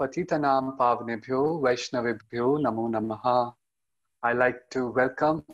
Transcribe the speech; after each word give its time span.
पतितनाम 0.00 0.70
पावनेभ्यो 0.70 1.58
वैष्णवेभ्यो 1.64 2.58
नमो 2.58 2.88
नमः। 2.88 3.55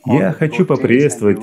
Я 0.07 0.33
хочу 0.33 0.65
поприветствовать 0.65 1.39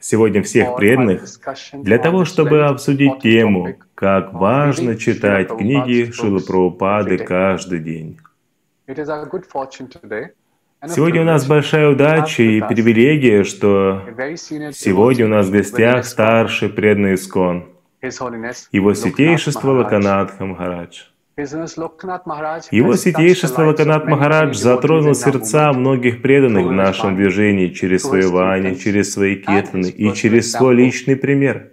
сегодня 0.00 0.42
всех 0.42 0.76
преданных 0.76 1.24
для 1.72 1.98
того, 1.98 2.24
чтобы 2.24 2.64
обсудить 2.64 3.20
тему, 3.20 3.76
как 3.94 4.32
важно 4.32 4.96
читать 4.96 5.48
книги 5.48 6.10
Шилы 6.10 6.40
Прабхупады 6.40 7.18
каждый 7.18 7.78
день. 7.78 8.18
Сегодня 10.88 11.20
у 11.20 11.24
нас 11.24 11.46
большая 11.46 11.90
удача 11.90 12.42
и 12.42 12.60
привилегия, 12.60 13.44
что 13.44 14.02
сегодня 14.72 15.26
у 15.26 15.28
нас 15.28 15.46
в 15.46 15.52
гостях 15.52 16.04
старший 16.04 16.68
преданный 16.68 17.14
Искон, 17.14 17.68
его 18.72 18.94
святейшество. 18.94 19.70
Лаканатха 19.70 20.44
Махарадж. 20.44 21.11
Его 21.34 22.96
святейшество 22.96 23.62
Лаканат 23.62 24.06
Махарадж 24.06 24.54
затронул 24.54 25.14
сердца 25.14 25.72
многих 25.72 26.20
преданных 26.20 26.66
в 26.66 26.72
нашем 26.72 27.16
движении 27.16 27.68
через 27.68 28.02
свои 28.02 28.26
вани, 28.26 28.78
через 28.78 29.14
свои 29.14 29.36
кетаны 29.36 29.86
и 29.86 30.12
через 30.12 30.52
свой 30.52 30.74
личный 30.74 31.16
пример. 31.16 31.70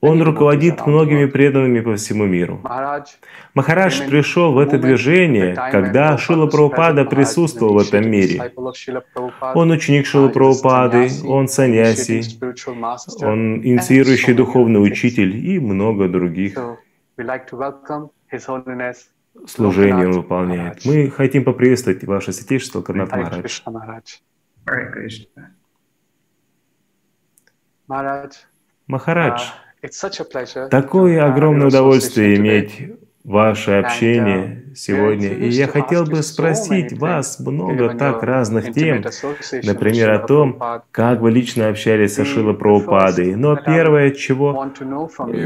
Он 0.00 0.22
руководит 0.22 0.86
многими 0.86 1.26
преданными 1.26 1.80
по 1.80 1.96
всему 1.96 2.26
миру. 2.26 2.62
Махарадж 3.54 4.06
пришел 4.08 4.52
в 4.52 4.58
это 4.58 4.78
движение, 4.78 5.54
когда 5.54 6.16
Шила. 6.16 6.46
Прабхупада 6.46 7.04
присутствовал 7.04 7.74
в 7.74 7.78
этом 7.78 8.08
мире. 8.08 8.52
Он 9.54 9.70
ученик 9.72 10.06
Uh, 10.06 10.28
was 10.28 10.32
Прабхупады, 10.32 11.08
он 11.26 11.48
саньяси, 11.48 12.22
он 13.24 13.60
инициирующий 13.64 14.34
духовный 14.34 14.82
учитель 14.82 15.34
и 15.34 15.58
много 15.58 16.06
других 16.06 16.56
Loknath 19.58 20.12
выполняет. 20.12 20.84
Мы 20.84 21.10
хотим 21.10 21.44
поприветствовать 21.44 22.04
Ваше 22.04 22.32
Святейшество 22.32 22.80
Hare 22.82 22.94
Махарадж. 27.86 28.44
Махарадж, 28.86 29.42
uh, 29.82 29.90
to 30.10 30.68
такое 30.68 31.24
огромное 31.24 31.68
удовольствие 31.68 32.36
иметь 32.36 32.92
ваше 33.26 33.72
uh, 33.72 33.80
общение 33.80 34.72
сегодня. 34.76 35.30
И 35.30 35.48
я 35.48 35.66
хотел 35.66 36.04
бы 36.04 36.22
спросить 36.22 36.96
вас 36.96 37.40
много 37.40 37.94
так 37.96 38.22
разных 38.22 38.72
тем, 38.72 39.02
например, 39.64 40.12
о 40.12 40.18
том, 40.20 40.62
как 40.92 41.20
вы 41.20 41.32
лично 41.32 41.68
общались 41.68 42.14
со 42.14 42.24
first 42.24 42.54
Прабхупадой. 42.54 43.34
Но 43.34 43.56
первое, 43.56 44.12
чего 44.12 44.70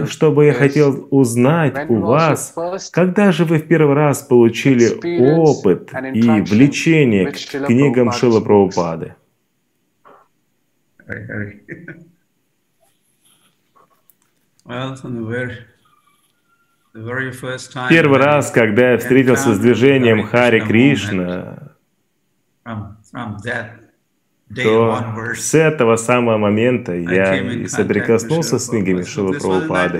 что 0.06 0.30
бы 0.30 0.44
я 0.44 0.52
хотел 0.52 1.08
узнать 1.10 1.88
у 1.88 2.00
вас, 2.00 2.54
когда 2.92 3.32
же 3.32 3.46
вы 3.46 3.58
в 3.58 3.66
первый 3.66 3.94
раз 3.94 4.22
получили 4.22 4.88
опыт 5.32 5.90
и 6.14 6.42
влечение 6.42 7.32
к 7.32 7.66
книгам 7.66 8.10
books? 8.10 8.42
Прабхупады? 8.42 9.14
Well, 14.66 14.94
the 14.94 15.08
very, 15.08 15.08
the 15.12 15.24
very 15.24 15.56
first 15.56 15.66
time 15.66 15.66
Первый 16.92 18.18
раз, 18.18 18.50
когда 18.50 18.92
я 18.92 18.98
встретился 18.98 19.54
с 19.54 19.58
движением 19.58 20.24
Хари 20.24 20.60
Кришна, 20.60 21.76
то 24.56 25.34
с 25.36 25.54
этого 25.54 25.94
самого 25.96 26.38
момента 26.38 26.92
я 26.92 27.36
и 27.36 27.66
соприкоснулся 27.66 28.58
с 28.58 28.68
книгами 28.68 29.02
Шилы 29.04 29.38
Прабхупады. 29.38 29.98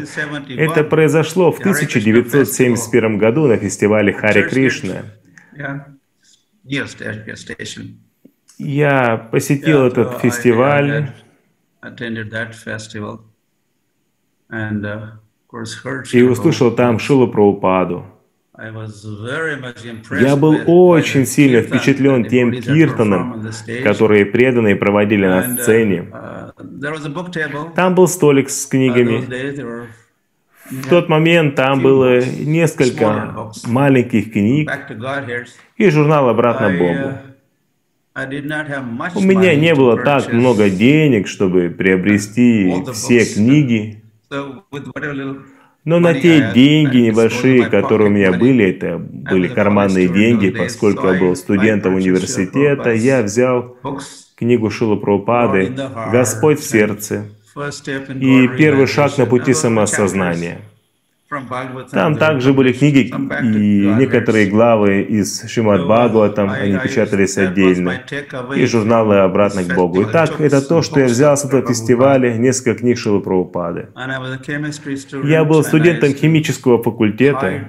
Это 0.56 0.80
1971, 0.80 0.88
произошло 0.88 1.52
в 1.52 1.60
the 1.60 1.62
Hare 1.62 1.86
Krishna 1.86 2.22
festival, 2.24 2.26
1971 2.26 3.18
году 3.18 3.46
на 3.46 3.56
фестивале 3.56 4.12
Хари 4.12 4.48
Кришна. 4.48 5.04
Я 8.58 9.16
посетил 9.16 9.86
этот 9.86 10.18
фестиваль, 10.20 11.12
uh, 15.52 16.02
и 16.12 16.22
услышал 16.22 16.70
там. 16.70 16.98
Шилу 16.98 17.26
much 19.58 20.20
Я 20.20 20.36
был 20.36 20.58
очень 20.66 21.24
сильно 21.24 21.62
впечатлен 21.62 22.26
тем 22.26 22.52
киртаном, 22.52 23.48
которые 23.82 24.26
преданные 24.26 24.76
проводили 24.76 25.26
на 25.26 25.40
uh, 25.40 25.58
сцене. 25.58 26.08
uh. 26.12 27.72
Там 27.74 27.94
был 27.94 28.06
столик 28.06 28.50
с 28.50 28.66
Uh, 28.66 28.70
книгами. 28.70 29.88
В 30.70 30.88
тот 30.88 31.08
момент 31.08 31.56
там 31.56 31.80
было 31.80 32.20
несколько 32.20 33.50
маленьких 33.66 34.32
книг 34.32 34.70
и 35.76 35.90
журнал 35.90 36.28
«Обратно 36.28 36.68
Богу». 36.68 37.14
uh, 38.14 39.10
У 39.14 39.20
меня 39.20 39.54
не 39.54 39.74
было 39.74 39.96
так 39.96 40.32
много 40.32 40.68
денег, 40.68 41.26
чтобы 41.26 41.70
приобрести 41.70 42.74
все 42.92 43.24
книги, 43.24 43.99
Но 45.84 45.98
на 45.98 46.14
те 46.14 46.52
деньги 46.54 46.98
небольшие, 46.98 47.68
которые 47.68 48.08
у 48.08 48.12
меня 48.12 48.32
были, 48.32 48.66
это 48.66 48.98
были 48.98 49.48
карманные 49.48 50.08
деньги, 50.08 50.50
поскольку 50.50 51.08
я 51.08 51.18
был 51.18 51.34
студентом 51.36 51.94
университета, 51.94 52.92
я 52.92 53.22
взял 53.22 53.76
книгу 54.36 54.70
Шилы 54.70 54.96
Прабхупады 54.96 55.74
«Господь 56.12 56.60
в 56.60 56.64
сердце» 56.64 57.26
и 58.14 58.48
первый 58.56 58.86
шаг 58.86 59.18
на 59.18 59.26
пути 59.26 59.52
And 59.52 60.60
Там 61.92 62.16
также 62.16 62.52
были 62.52 62.72
книги 62.72 63.02
и 63.02 63.86
некоторые 63.86 64.46
главы 64.48 65.02
из 65.02 65.48
Шримад 65.48 65.84
Бхагаватам, 65.84 66.50
они 66.50 66.76
печатались 66.78 67.38
отдельно, 67.38 68.02
и 68.56 68.66
журналы 68.66 69.18
«Обратно 69.18 69.62
к 69.62 69.72
Богу». 69.72 70.02
Итак, 70.02 70.40
это 70.40 70.60
то, 70.60 70.82
что 70.82 70.98
я 70.98 71.06
взял 71.06 71.36
с 71.36 71.44
этого 71.44 71.64
фестиваля, 71.64 72.36
несколько 72.36 72.80
книг 72.80 72.98
Шилы 72.98 73.20
Прабхупады. 73.20 73.90
Я 75.22 75.44
был 75.44 75.62
студентом 75.62 76.14
химического 76.14 76.82
факультета. 76.82 77.68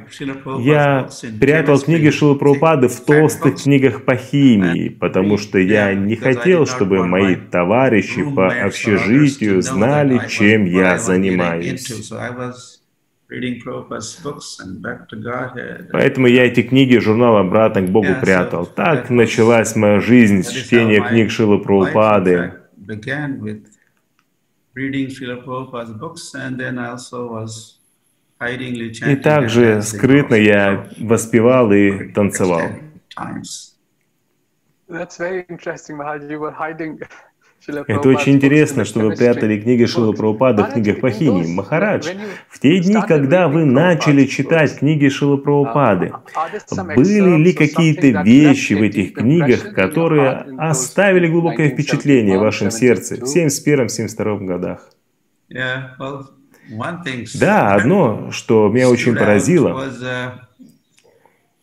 Я 0.59 1.07
прятал 1.39 1.79
книги 1.79 2.09
Шилы 2.09 2.39
Прабхупады 2.39 2.87
в 2.87 2.99
толстых 3.01 3.61
книгах 3.61 4.05
по 4.05 4.15
химии, 4.15 4.89
потому 4.89 5.37
что 5.37 5.59
я 5.59 5.93
не 5.93 6.15
хотел, 6.15 6.65
чтобы 6.65 7.05
мои 7.05 7.35
товарищи 7.35 8.23
по 8.23 8.47
общежитию 8.47 9.61
знали, 9.61 10.19
чем 10.27 10.65
я 10.65 10.97
занимаюсь. 10.97 12.80
Поэтому 15.91 16.27
я 16.27 16.45
эти 16.47 16.63
книги 16.63 16.97
журнала 16.97 17.39
«Обратно 17.39 17.81
к 17.81 17.89
Богу» 17.89 18.09
прятал. 18.19 18.65
Так 18.65 19.09
началась 19.09 19.75
моя 19.77 20.01
жизнь 20.01 20.43
с 20.43 20.51
чтения 20.51 21.01
книг 21.01 21.31
Шилы 21.31 21.59
Прабхупады. 21.59 22.53
И 29.07 29.15
также 29.15 29.81
скрытно 29.81 30.35
я 30.35 30.89
воспевал 30.99 31.71
и 31.71 32.11
танцевал. 32.11 32.69
That's 34.89 35.17
very 35.17 35.45
interesting, 35.47 35.95
Maharaj. 35.95 36.29
You 36.29 36.39
were 36.39 36.51
hiding 36.51 36.99
Это 37.67 38.09
очень 38.09 38.33
интересно, 38.33 38.85
что 38.85 39.01
вы 39.01 39.15
прятали 39.15 39.59
книги 39.59 39.85
Шилы 39.85 40.13
books. 40.13 40.17
Прабхупады 40.17 40.63
в 40.63 40.73
книгах 40.73 40.97
those- 40.97 41.47
Махарадж, 41.47 42.07
в 42.49 42.59
те 42.59 42.79
дни, 42.79 42.95
когда 43.07 43.47
вы 43.47 43.65
начали 43.65 44.25
читать 44.25 44.79
книги 44.79 45.09
Шилы 45.09 45.37
Прабхупады, 45.37 46.07
are 46.07 46.51
there 46.51 46.61
some 46.67 46.95
были 46.95 47.37
ли 47.37 47.53
какие-то 47.53 48.23
вещи 48.23 48.73
в 48.73 48.81
этих 48.81 49.13
книгах, 49.13 49.73
которые 49.73 50.45
оставили 50.57 51.27
глубокое 51.27 51.69
впечатление 51.69 52.37
в 52.37 52.41
вашем 52.41 52.67
1971, 52.67 53.19
сердце 53.19 53.25
в 53.25 53.27
72? 53.27 54.05
71-72 54.37 54.45
годах? 54.45 54.89
Да, 57.39 57.73
одно, 57.75 58.31
что 58.31 58.69
меня 58.69 58.89
очень 58.89 59.15
поразило, 59.15 59.87
uh, 59.87 60.31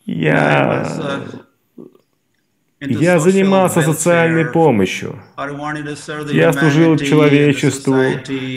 я, 0.05 1.25
я 2.81 3.19
занимался 3.19 3.83
социальной 3.83 4.47
помощью. 4.47 5.19
Я 6.33 6.53
служил 6.53 6.97
человечеству, 6.97 7.97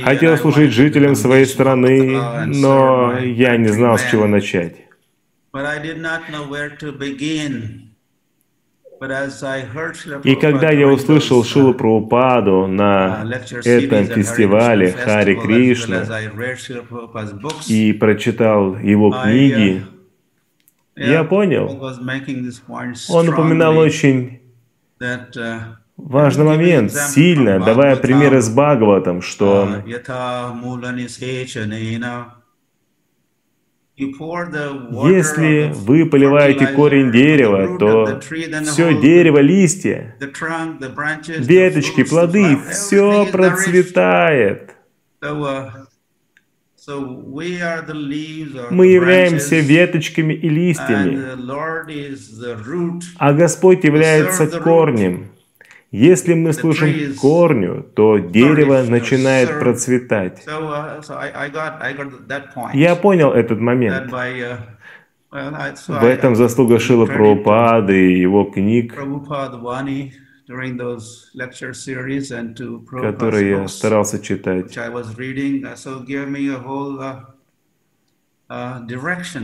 хотел 0.03 0.37
служить 0.37 0.71
жителям 0.71 1.15
своей 1.15 1.45
страны, 1.45 2.21
но 2.45 3.17
я 3.17 3.57
не 3.57 3.69
знал, 3.69 3.97
с 3.97 4.09
чего 4.09 4.27
начать. 4.27 4.75
И 10.23 10.35
когда 10.35 10.69
я 10.69 10.87
услышал 10.87 11.43
Шилу 11.43 11.73
Прабхупаду 11.73 12.67
на 12.67 13.25
этом 13.65 14.05
фестивале 14.05 14.91
Хари 14.91 15.33
Кришна 15.33 16.05
и 17.67 17.93
прочитал 17.93 18.77
его 18.77 19.09
книги, 19.09 19.83
я 20.95 21.23
понял, 21.23 21.67
он 23.09 23.29
упоминал 23.29 23.77
очень 23.77 24.39
важный 25.97 26.45
момент, 26.45 26.91
сильно, 26.91 27.59
давая 27.59 27.95
примеры 27.95 28.41
с 28.41 28.49
Бхагаватом, 28.49 29.21
что 29.21 29.83
если 33.97 35.71
вы 35.75 36.05
поливаете 36.07 36.67
корень 36.67 37.11
дерева, 37.11 37.77
то 37.77 38.19
все 38.19 38.99
дерево, 38.99 39.39
листья, 39.39 40.15
веточки, 41.27 42.03
плоды, 42.03 42.57
все 42.69 43.27
процветает. 43.31 44.75
Мы 48.71 48.87
являемся 48.87 49.57
веточками 49.57 50.33
и 50.33 50.49
листьями, 50.49 51.19
а 53.17 53.33
Господь 53.33 53.83
является 53.83 54.47
корнем. 54.47 55.31
Если 55.91 56.33
мы 56.33 56.53
служим 56.53 57.13
корню, 57.15 57.83
то 57.83 58.17
дерево 58.17 58.81
начинает 58.81 59.59
процветать. 59.59 60.43
Я 62.73 62.95
понял 62.95 63.31
этот 63.31 63.59
момент. 63.59 64.11
В 65.29 66.03
этом 66.03 66.35
заслуга 66.35 66.79
Шила 66.79 67.05
Прабхупады 67.05 68.13
и 68.13 68.19
его 68.19 68.45
книг, 68.45 68.95
которые 73.12 73.50
я 73.50 73.68
старался 73.68 74.20
читать. 74.20 74.72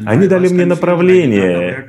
Они 0.06 0.28
дали 0.28 0.50
мне 0.50 0.66
направление. 0.66 1.86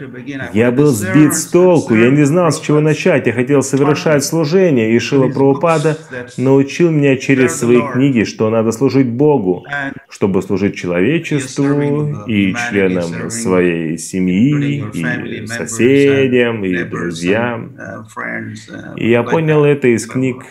Я 0.53 0.70
был 0.70 0.87
сбит 0.87 1.35
с 1.35 1.47
толку, 1.47 1.94
я 1.94 2.11
не 2.11 2.23
знал, 2.23 2.53
с 2.53 2.61
чего 2.61 2.79
начать. 2.81 3.26
Я 3.26 3.32
хотел 3.32 3.62
совершать 3.62 4.25
служение, 4.25 4.94
и 4.94 4.99
Шила 5.00 5.29
Прабхупада 5.29 5.99
научил 6.37 6.91
меня 6.91 7.17
через 7.17 7.59
свои 7.59 7.81
книги, 7.93 8.23
что 8.23 8.50
надо 8.50 8.70
служить 8.70 9.09
Богу, 9.09 9.67
чтобы 10.09 10.43
служить 10.43 10.76
человечеству 10.76 12.25
и 12.26 12.55
членам 12.55 13.31
своей 13.31 13.99
семьи, 13.99 14.85
и 14.93 15.47
соседям, 15.49 16.65
и 16.65 16.85
друзьям. 16.85 17.73
uh, 17.79 18.05
uh, 18.17 18.97
И 18.97 19.11
я 19.11 19.25
понял 19.25 19.65
это 19.65 19.88
из 19.88 20.06
книг, 20.06 20.44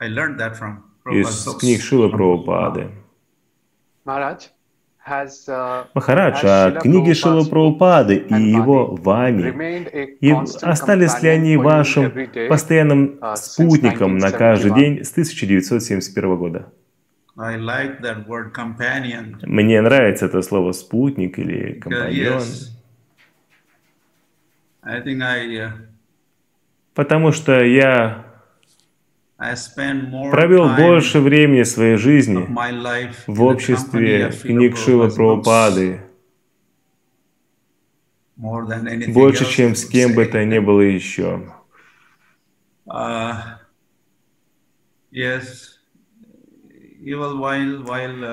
из 0.00 1.44
книг 1.60 1.82
Шила 1.82 2.08
Прабхупады. 2.08 2.88
Uh, 4.06 4.53
Махарадж, 5.06 6.42
has 6.42 6.44
а 6.44 6.80
книги 6.80 7.12
Шилы 7.12 7.44
Прабхупады 7.44 8.16
и 8.16 8.34
его 8.34 8.98
a 9.04 9.28
и 9.28 10.32
остались 10.62 11.22
ли 11.22 11.28
они 11.28 11.58
вашим 11.58 12.10
постоянным 12.48 13.18
uh, 13.20 13.36
спутником 13.36 14.16
на 14.16 14.30
каждый 14.30 14.70
1971? 14.70 14.94
день 14.94 15.04
с 15.04 15.12
1971 15.12 16.36
года? 16.36 16.72
Мне 19.42 19.80
нравится 19.82 20.24
это 20.26 20.40
слово 20.40 20.72
«спутник» 20.72 21.38
или 21.38 21.80
«компаньон», 21.80 22.42
uh, 24.84 25.70
потому 26.94 27.32
что 27.32 27.62
я 27.62 28.23
провел 29.36 30.74
больше 30.76 31.20
времени 31.20 31.64
своей 31.64 31.96
жизни 31.96 32.46
в 33.26 33.42
обществе 33.42 34.30
книг 34.30 34.76
Шила 34.76 35.08
Прабхупады, 35.08 36.00
больше, 38.36 39.50
чем 39.50 39.74
с 39.74 39.84
кем 39.86 40.14
бы 40.14 40.26
то 40.26 40.44
ни 40.44 40.58
было 40.58 40.80
еще. 40.80 41.42
Uh, 42.86 43.32
uh, 45.12 45.60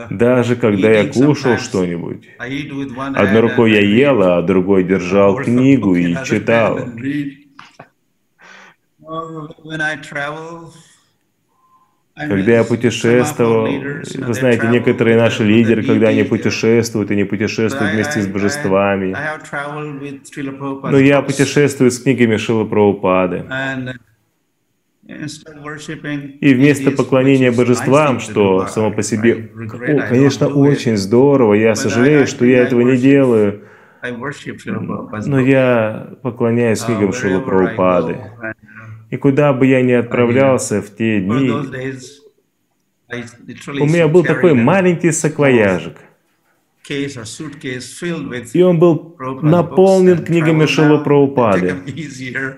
Даже 0.09 0.55
когда 0.57 0.91
я 0.91 1.07
кушал 1.11 1.57
что-нибудь, 1.57 2.27
одной 2.37 3.39
рукой 3.39 3.71
я 3.71 3.81
ел, 3.81 4.21
а 4.23 4.41
другой 4.41 4.83
держал 4.83 5.37
книгу 5.37 5.95
и 5.95 6.15
читал. 6.25 6.79
hand 6.79 6.89
and 6.89 7.01
read. 7.01 7.37
Uh, 9.07 9.47
When 9.63 9.81
I 9.81 9.95
travel, 9.97 10.73
I 10.73 12.00
Когда 12.15 12.51
я 12.51 12.63
путешествовал, 12.63 13.67
вы 13.67 14.33
знаете, 14.33 14.67
некоторые 14.67 15.17
наши 15.17 15.43
лидеры, 15.43 15.83
когда 15.83 16.09
они 16.09 16.23
путешествуют, 16.23 17.09
они 17.11 17.23
путешествуют 17.23 17.93
вместе 17.93 18.21
с 18.21 18.27
божествами. 18.27 19.15
Но 20.91 20.97
я 20.97 21.21
путешествую 21.21 21.89
с 21.89 21.99
книгами 21.99 22.35
Шилы 22.37 22.65
Прабхупады. 22.65 23.45
uh, 25.07 26.37
И 26.41 26.53
вместо 26.53 26.91
поклонения 26.91 27.51
божествам, 27.51 28.19
что 28.19 28.67
само 28.67 28.91
по 28.91 29.03
себе, 29.03 29.49
о, 29.55 30.07
конечно, 30.07 30.47
очень 30.47 30.97
здорово, 30.97 31.53
я 31.53 31.75
сожалею, 31.75 32.27
что 32.27 32.45
я 32.45 32.63
этого 32.63 32.81
не 32.81 32.97
делаю, 32.97 33.61
но 35.25 35.39
я 35.39 36.13
поклоняюсь 36.21 36.81
Uh, 36.81 36.85
книгам 36.85 37.11
I 37.13 37.41
Прабхупады. 37.41 38.17
И 39.11 39.17
куда 39.17 39.53
бы 39.53 39.67
я 39.67 39.81
ни 39.81 39.91
отправлялся 39.91 40.81
в 40.81 40.95
те 40.95 41.19
дни, 41.19 41.51
у 43.79 43.85
меня 43.85 44.07
был 44.07 44.23
такой 44.23 44.53
маленький 44.53 45.11
саквояжик. 45.11 45.97
И 48.53 48.61
он 48.61 48.79
был 48.79 49.15
наполнен 49.41 50.23
книгами 50.23 50.65
easier. 51.85 52.55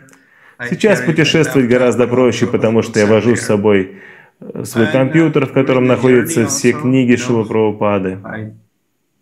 I 0.60 0.70
Сейчас 0.70 1.02
путешествовать 1.02 1.68
гораздо 1.68 2.08
проще, 2.08 2.48
потому 2.48 2.84
что 2.84 3.00
я 3.00 3.08
вожу 3.08 3.36
с 3.36 3.42
собой 3.42 3.98
э, 4.40 4.64
свой 4.64 4.86
uh, 4.86 4.92
компьютер, 4.92 5.48
в 5.48 5.52
котором 5.52 5.86
находятся 5.86 6.46
все 6.48 6.72
книги 6.72 7.14
you 7.14 7.18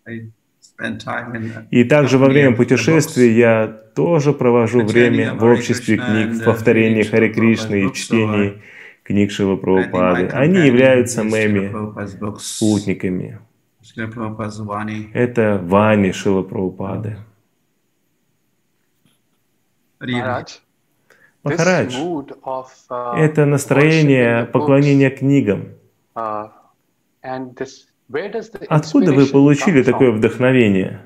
know, 0.06 0.32
И 1.70 1.84
также 1.84 2.18
во 2.18 2.26
время 2.26 2.56
путешествий 2.56 3.32
я 3.34 3.66
тоже 3.94 4.32
провожу 4.32 4.84
время 4.84 5.34
в 5.34 5.44
обществе 5.44 5.96
книг, 5.96 6.28
в 6.30 6.40
uh, 6.40 6.44
повторении 6.44 7.02
Srila 7.02 7.28
Кришны 7.28 7.86
и 7.86 7.92
чтении 7.92 8.62
книг 9.02 9.30
my 9.30 9.56
Прабхупады. 9.56 10.28
Они 10.28 10.66
являются 10.66 11.22
моими 11.24 11.72
спутниками. 12.38 13.38
Это 15.12 15.60
Вани 15.62 16.12
Шила 16.12 16.42
Прабхупады. 16.42 17.18
Махарадж, 21.44 21.96
uh, 21.96 23.16
это 23.16 23.46
настроение 23.46 24.44
поклонения 24.46 25.10
книгам. 25.10 25.74
uh, 26.14 26.48
and 27.22 27.54
this, 27.56 27.86
Откуда 28.68 29.12
вы 29.12 29.26
получили 29.26 29.82
такое 29.82 30.10
вдохновение? 30.10 31.00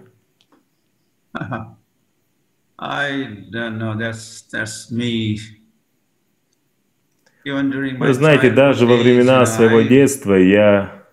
Вы 7.45 8.13
знаете, 8.13 8.51
даже 8.51 8.87
во 8.87 8.97
времена 8.97 9.47
своего 9.47 9.81
детства 9.83 10.35
я, 10.35 11.05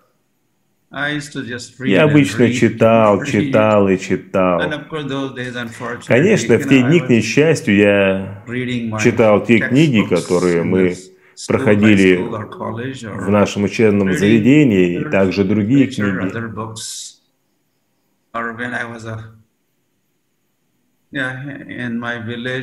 я 0.92 2.04
обычно 2.04 2.52
читал, 2.52 3.24
читал 3.24 3.88
и 3.88 4.00
читал. 4.00 4.60
Конечно, 6.08 6.58
в 6.58 6.68
те 6.70 6.82
дни, 6.84 7.00
к 7.02 7.10
несчастью, 7.10 7.76
я 7.76 8.44
читал 9.04 9.46
те 9.46 9.60
книги, 9.60 10.02
которые 10.08 10.64
мы 10.64 10.96
проходили 11.48 12.18
в 12.18 13.30
нашем 13.30 13.64
учебном 13.64 14.14
заведении, 14.14 15.02
и 15.02 15.04
также 15.10 15.44
другие 15.44 15.88
книги. 15.88 16.32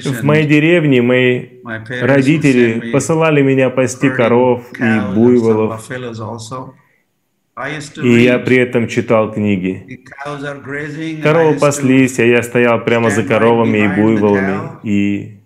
В 0.09 0.23
моей 0.25 0.47
деревне 0.47 1.03
мои 1.03 1.61
родители 2.01 2.91
посылали 2.93 3.43
меня 3.43 3.71
пасти 3.71 4.11
коров 4.11 4.73
и 4.73 5.15
буйволов, 5.15 5.89
и 8.03 8.23
я 8.23 8.39
при 8.39 8.57
этом 8.57 8.89
читал 8.89 9.33
книги. 9.33 10.05
Коровы 11.23 11.59
паслись, 11.61 12.19
а 12.19 12.25
я 12.25 12.43
стоял 12.43 12.83
прямо 12.85 13.11
за 13.11 13.23
коровами 13.23 13.79
и 13.85 13.89
буйволами, 13.89 14.79
и. 14.83 15.41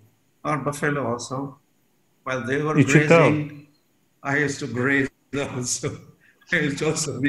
While 2.24 2.46
they 2.46 2.62
were 2.62 2.78
И 2.78 2.84
читал. 2.84 3.30
grazing, 3.30 3.66
I 4.22 4.38
used 4.38 4.58
to 4.60 4.66
graze 4.66 5.08
also. 5.54 5.98
I 6.52 6.56
used 6.56 6.78
to 6.78 6.86
also 6.90 7.20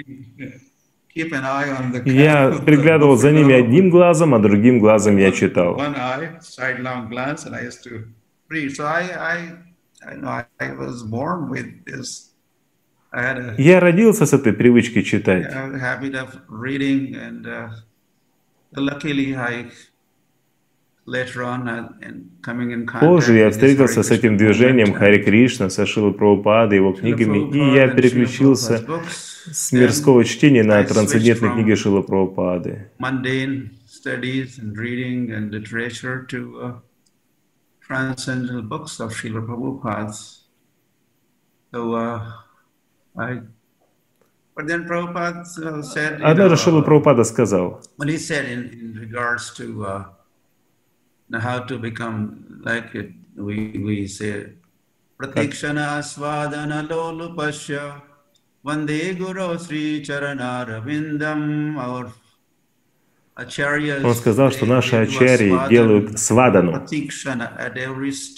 keep 1.13 1.31
an 1.33 1.43
eye 1.45 1.69
on 1.69 1.91
the 1.91 2.01
я 2.11 2.51
приглядывал 2.65 3.17
за 3.17 3.31
ними 3.31 3.53
одним 3.53 3.89
глазом, 3.89 4.33
а 4.35 4.39
другим 4.39 4.79
глазом 4.79 5.17
я 5.17 5.31
читал. 5.31 5.75
One 5.77 5.95
eye, 5.95 6.39
sidelong 6.41 7.09
glance, 7.09 7.45
and 7.45 7.55
I 7.55 7.63
used 7.65 7.83
to 7.83 8.05
read. 8.49 8.75
So 8.75 8.85
I, 8.85 9.03
I, 9.33 9.57
I 10.07 10.15
know 10.15 10.43
I, 10.59 10.71
was 10.73 11.03
born 11.03 11.49
with 11.49 11.83
this. 11.85 12.31
I 13.11 13.21
had 13.21 13.37
a 13.37 13.55
Я 13.57 13.79
родился 13.79 14.25
с 14.25 14.33
этой 14.33 14.53
привычкой 14.53 15.03
читать. 15.03 15.45
habit 15.51 16.15
of 16.15 16.29
reading, 16.49 17.15
and 17.15 17.45
uh, 17.45 17.69
luckily 18.75 19.35
I 19.35 19.41
later 19.43 19.43
on 19.45 19.71
uh, 19.71 19.71
and 19.71 19.71
coming 19.71 19.71
in 19.71 19.71
contact 19.71 20.94
Позже 22.99 23.37
я 23.37 23.51
встретился 23.51 24.01
с 24.01 24.09
этим 24.09 24.37
движением 24.37 24.93
Хари 24.93 25.21
Кришна, 25.21 25.69
со 25.69 25.85
Шилой 25.85 26.13
Прабхупадой, 26.13 26.79
его 26.79 26.93
книгами, 26.93 27.47
и 27.51 27.75
я 27.75 27.89
переключился 27.89 28.83
с 29.51 29.71
мирского 29.71 30.25
чтения 30.25 30.63
на 30.63 30.83
трансцендентные 30.83 31.53
книги 31.53 31.75
Шилы 31.75 32.01
Прабхупады. 32.01 32.89
uh, 36.59 36.81
transcendental 37.87 38.63
books 38.63 38.99
of 38.99 39.13
Srila. 39.13 39.45
So 41.71 41.93
uh, 41.93 42.31
I, 43.15 43.31
uh, 43.31 43.41
Однажды 46.23 46.57
Шила 46.57 46.79
uh, 46.79 46.83
Прабхупада 46.83 47.23
сказал, 47.25 47.83
what 47.97 48.09
he 48.09 48.17
said 48.17 48.45
in, 48.45 48.71
in 48.71 48.97
regards 48.99 49.53
to 49.53 49.85
uh, 49.85 50.05
how 51.33 51.59
to 51.59 51.77
become 51.77 52.61
like 52.63 52.93
it, 52.95 53.11
we, 53.35 53.81
we 53.83 54.07
say, 54.07 54.53
Pratikshana 55.19 56.03
svadana 56.03 56.87
lolupasya 56.87 58.01
vande 58.63 59.17
guru 59.17 59.57
sri 59.57 60.01
charanarvindam 60.01 61.77
our 61.77 62.11
он 63.37 64.15
сказал, 64.15 64.49
что 64.51 64.65
наши 64.65 64.95
ачарьи 64.95 65.67
делают 65.69 66.17
свадану, 66.17 66.85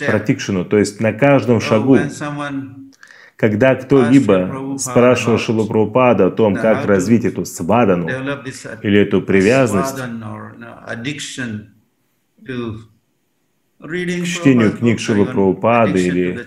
пратикшину, 0.07 0.65
то 0.65 0.77
есть 0.79 0.99
на 0.99 1.13
каждом 1.13 1.61
шагу. 1.61 1.99
Когда 3.35 3.75
кто-либо 3.75 4.75
спрашивал 4.79 5.37
Шилу 5.37 5.67
Прабхупада 5.67 6.25
о 6.25 6.31
том, 6.31 6.55
как 6.55 6.87
развить 6.87 7.23
эту 7.23 7.45
свадану 7.45 8.07
uh, 8.07 8.79
или 8.81 9.01
эту 9.01 9.21
привязанность 9.21 9.95
к 13.79 14.25
чтению 14.25 14.75
книг 14.75 14.99
Шилы 14.99 15.25
Прабхупады 15.25 16.01
или 16.01 16.39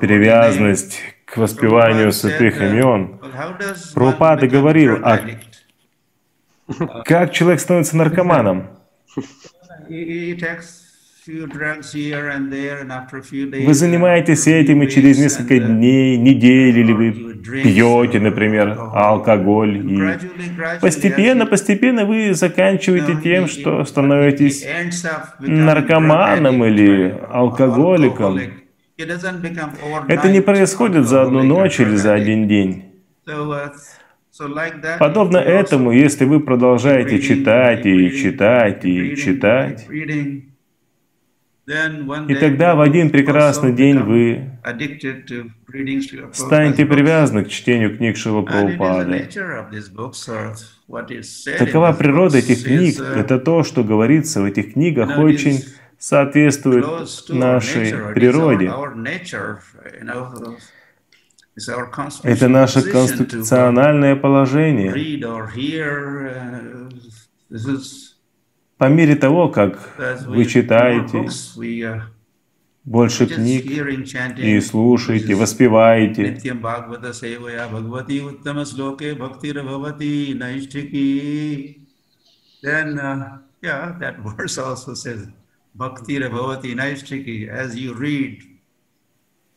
привязанность 0.00 1.00
к 1.24 1.36
воспеванию 1.36 2.12
святых 2.12 2.60
uh, 2.60 2.70
имен. 2.70 3.18
Прабхупада 3.94 4.46
говорил, 4.46 4.98
а 5.02 5.20
как 7.04 7.32
человек 7.32 7.60
становится 7.60 7.96
наркоманом? 7.96 8.68
Вы 9.88 10.36
занимаетесь 13.74 14.46
этим, 14.46 14.82
и 14.82 14.90
через 14.90 15.18
несколько 15.18 15.54
uh, 15.54 15.66
дней, 15.66 16.18
недель, 16.18 16.78
или 16.78 16.92
вы 16.92 17.29
пьете, 17.42 18.20
например, 18.20 18.76
алкоголь, 18.94 19.76
и 19.78 20.18
постепенно, 20.80 21.46
постепенно 21.46 22.04
вы 22.04 22.34
заканчиваете 22.34 23.18
тем, 23.22 23.48
что 23.48 23.84
становитесь 23.84 24.66
наркоманом 25.40 26.64
или 26.64 27.18
алкоголиком. 27.30 28.38
Это 30.08 30.28
не 30.30 30.40
происходит 30.40 31.06
за 31.06 31.22
одну 31.22 31.42
ночь 31.42 31.80
или 31.80 31.96
за 31.96 32.14
один 32.14 32.48
день. 32.48 32.84
Подобно 34.98 35.38
этому, 35.38 35.92
если 35.92 36.24
вы 36.24 36.40
продолжаете 36.40 37.20
читать 37.20 37.84
и 37.84 38.10
читать 38.10 38.84
и 38.84 39.16
читать, 39.16 39.86
keep 39.88 39.90
reading, 39.90 40.42
then 41.59 41.59
one 41.59 41.59
и 42.28 42.34
тогда 42.34 42.74
в 42.74 42.80
один 42.80 43.10
прекрасный 43.10 43.72
день 43.72 43.98
вы 43.98 44.50
станете 46.32 46.86
привязаны 46.86 47.44
к 47.44 47.48
чтению 47.48 47.96
книг 47.96 48.16
the 48.16 48.44
Прабхупады. 48.44 49.28
Такова 51.58 51.92
природа 51.92 52.38
этих 52.38 52.64
книг. 52.64 52.98
uh, 52.98 53.20
Это 53.20 53.38
то, 53.38 53.62
что 53.62 53.84
говорится 53.84 54.40
в 54.40 54.44
этих 54.44 54.72
книгах, 54.72 55.18
очень 55.18 55.64
соответствует 55.98 56.84
нашей 57.28 58.14
природе. 58.14 58.72
Это 62.24 62.48
наше 62.48 62.78
uh, 62.80 62.90
конституциональное 62.90 64.16
положение. 64.16 64.92
По 68.80 68.88
мере 68.88 69.14
того, 69.14 69.50
как 69.50 69.78
вы 70.26 70.46
читаете 70.46 71.18
uh, 71.18 72.00
больше 72.82 73.26
книг 73.26 73.66
и 74.38 74.60
слушаете, 74.62 75.34
воспеваете, 75.34 76.40
then 82.62 82.98
uh, 82.98 83.38
yeah, 83.62 83.98
that 84.00 84.18
verse 84.36 84.56
also 84.56 84.94
says, 84.94 85.28
Bhakti 85.74 86.18
Bhavati 86.18 86.74
Naishtriki, 86.74 87.48
as 87.48 87.76
you 87.76 87.92
read, 87.92 88.42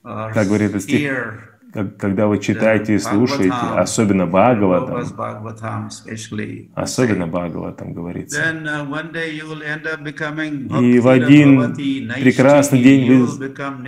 uh, 0.03 0.34
говорит 0.34 0.82
стих, 0.82 1.52
когда 1.74 2.27
вы 2.27 2.38
читаете 2.39 2.96
и 2.96 3.00
слушаете, 3.00 3.56
особенно 3.75 4.27
Бхагаватам, 4.27 4.98
особенно 6.75 7.27
Бхагаватам 7.27 7.94
говорится. 7.94 8.42
uh, 10.70 10.82
И 10.82 11.00
в 11.00 11.08
один 11.08 11.74
прекрасный 12.13 12.82
день 12.84 13.12
вы 13.12 13.27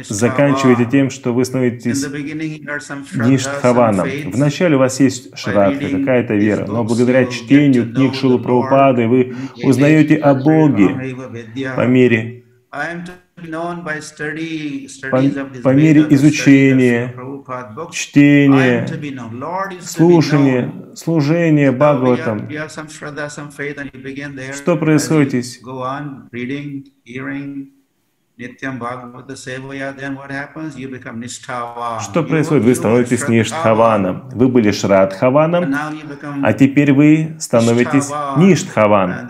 заканчиваете 0.04 0.86
тем, 0.86 1.10
что 1.10 1.34
вы 1.34 1.46
становитесь 1.46 2.06
Ништхаваном. 3.14 4.08
Вначале 4.32 4.76
у 4.76 4.80
вас 4.80 5.00
есть 5.00 5.38
шрадха, 5.38 5.88
какая-то 5.90 6.34
вера, 6.34 6.66
но 6.66 6.84
благодаря 6.84 7.26
чтению 7.26 7.94
книг 7.94 8.16
Шилы 8.16 8.40
Прабхупады 8.40 9.08
вы 9.08 9.36
узнаете 9.64 10.16
о 10.16 10.34
Боге 10.34 11.16
по 11.76 11.86
мере, 11.86 12.44
По, 15.64 15.74
мере 15.74 16.06
изучения, 16.10 17.16
чтения, 17.92 18.88
слушания, 19.82 20.72
служения 20.96 21.72
Бхагаватам. 21.72 22.50
Что 24.54 24.76
происходит 24.78 25.30
здесь? 25.30 25.62
Что 32.02 32.24
происходит? 32.24 32.64
Вы 32.64 32.76
становитесь. 32.76 33.28
Ништхаваном. 33.30 34.30
Вы 34.30 34.50
были 34.50 34.72
Шрадхаваном, 34.72 35.74
а 36.44 36.54
теперь 36.54 36.92
вы 36.92 37.38
становитесь 37.40 38.10
Ништхаван. 38.38 39.30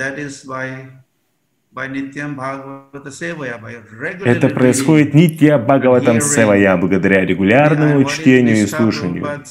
Это 4.25 4.50
происходит 4.50 5.13
Нитья 5.13 5.58
Бхагаватам 5.58 6.22
Севая, 6.22 6.77
благодаря 6.77 7.25
регулярному 7.25 8.05
чтению 8.05 8.63
и 8.63 8.67
слушанию. 8.67 9.44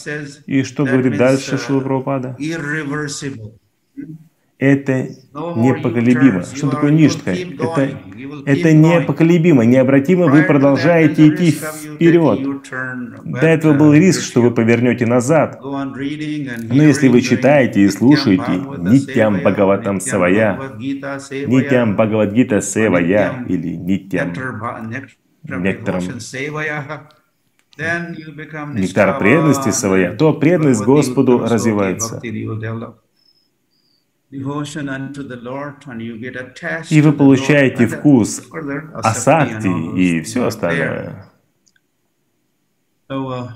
И 0.47 0.63
что 0.63 0.85
говорит 0.85 1.19
дальше 1.19 1.57
uh, 1.57 1.59
Шила 1.59 1.81
Прабхупада? 1.81 2.37
irreversible. 2.39 3.53
Это 4.65 5.09
непоколебимо. 5.35 6.43
Что 6.43 6.71
такое 6.71 6.91
ништха? 6.91 7.33
Это, 7.33 8.01
это 8.47 8.73
непоколебимо, 8.73 9.65
необратимо. 9.67 10.27
Вы 10.29 10.45
продолжаете 10.45 11.29
идти 11.29 11.51
вперед. 11.51 12.63
До 13.25 13.47
этого 13.47 13.75
был 13.75 13.93
риск, 13.93 14.23
что 14.23 14.41
вы 14.41 14.53
повернете 14.53 15.05
назад. 15.05 15.61
Но 15.61 16.83
если 16.83 17.09
вы 17.09 17.21
читаете 17.21 17.83
и 17.83 17.91
слушаете 17.91 18.53
Bhagavata 18.53 19.41
Бхагаватам 19.43 20.01
Савая, 20.01 20.59
Нитьям 20.79 21.95
Бхагавадгита 21.95 22.63
Севая 22.63 23.45
или 23.47 23.77
you 28.17 28.33
become 28.33 28.79
Нектар 28.79 29.19
преданности 29.19 29.71
Савая, 29.71 30.17
то 30.17 30.33
преданность 30.33 30.85
Господу 30.85 31.41
развивается. 31.41 32.21
И 34.35 34.41
вы 34.41 34.63
to 34.63 35.23
the 35.23 35.41
Lord, 35.41 37.17
получаете 37.17 37.85
and 37.85 37.89
then 37.89 37.99
вкус 37.99 38.43
асакти 38.93 39.69
и 39.97 40.23
все 40.23 40.47
остальное. 40.47 41.31
So, 43.09 43.29
uh, 43.29 43.51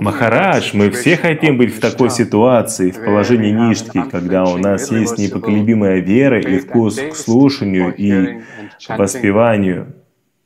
Махарадж, 0.00 0.70
мы 0.74 0.90
все 0.90 1.16
хотим 1.16 1.58
быть 1.58 1.74
в 1.74 1.80
такой 1.80 2.10
ситуации, 2.10 2.92
в 2.92 3.04
положении 3.04 3.50
ништхи, 3.50 4.02
когда 4.08 4.44
у 4.44 4.56
нас 4.58 4.92
есть 4.92 5.18
непоколебимая 5.18 5.98
вера 5.98 6.40
и 6.40 6.58
вкус 6.60 6.96
к 6.96 7.16
слушанию 7.16 7.92
и 7.96 8.42
воспеванию. 8.88 9.99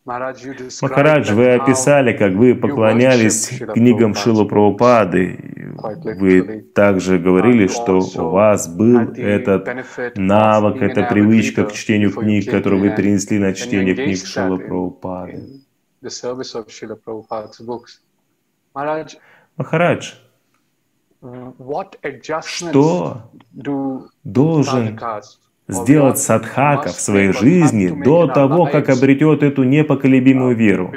Махарадж, 0.06 1.32
вы 1.32 1.54
описали, 1.54 2.14
как 2.14 2.32
вы 2.34 2.54
поклонялись 2.54 3.58
книгам 3.72 4.14
Шилу 4.14 4.46
Прабхупады, 4.46 5.72
Вы 5.78 6.62
также 6.74 7.18
говорили, 7.18 7.68
что 7.68 8.00
у 8.00 8.30
вас 8.30 8.68
был 8.68 9.12
этот 9.14 9.66
навык, 10.16 10.82
эта 10.82 11.04
привычка 11.04 11.64
к 11.64 11.72
чтению 11.72 12.12
книг, 12.12 12.50
которую 12.50 12.82
вы 12.82 12.90
перенесли 12.94 13.38
на 13.38 13.54
чтение 13.54 13.94
книг 13.94 14.26
Шила 14.26 14.56
Прабхупады. 14.58 15.62
Махарадж, 19.56 20.12
что 22.42 23.30
должен 24.22 25.00
сделать 25.68 26.18
садхака 26.18 26.90
в 26.90 27.00
своей 27.00 27.32
жизни 27.32 27.88
до 27.88 28.26
того, 28.26 28.66
как 28.66 28.90
обретет 28.90 29.42
эту 29.42 29.62
непоколебимую 29.64 30.54
веру. 30.54 30.92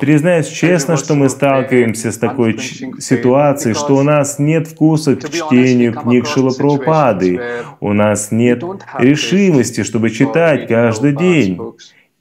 Признаюсь 0.00 0.48
честно, 0.48 0.96
что 0.96 1.14
мы 1.14 1.28
сталкиваемся 1.28 2.10
с 2.10 2.18
такой 2.18 2.58
ситуацией, 2.58 3.74
что 3.74 3.96
у 3.96 4.02
нас 4.02 4.38
нет 4.38 4.68
вкуса 4.68 5.16
к 5.16 5.28
чтению 5.28 5.92
книг 5.92 6.26
Шилапрабхупады, 6.26 7.40
у 7.80 7.92
нас 7.92 8.30
нет 8.32 8.64
решимости, 8.98 9.82
чтобы 9.82 10.10
читать 10.10 10.66
каждый 10.68 11.12
день. 11.12 11.58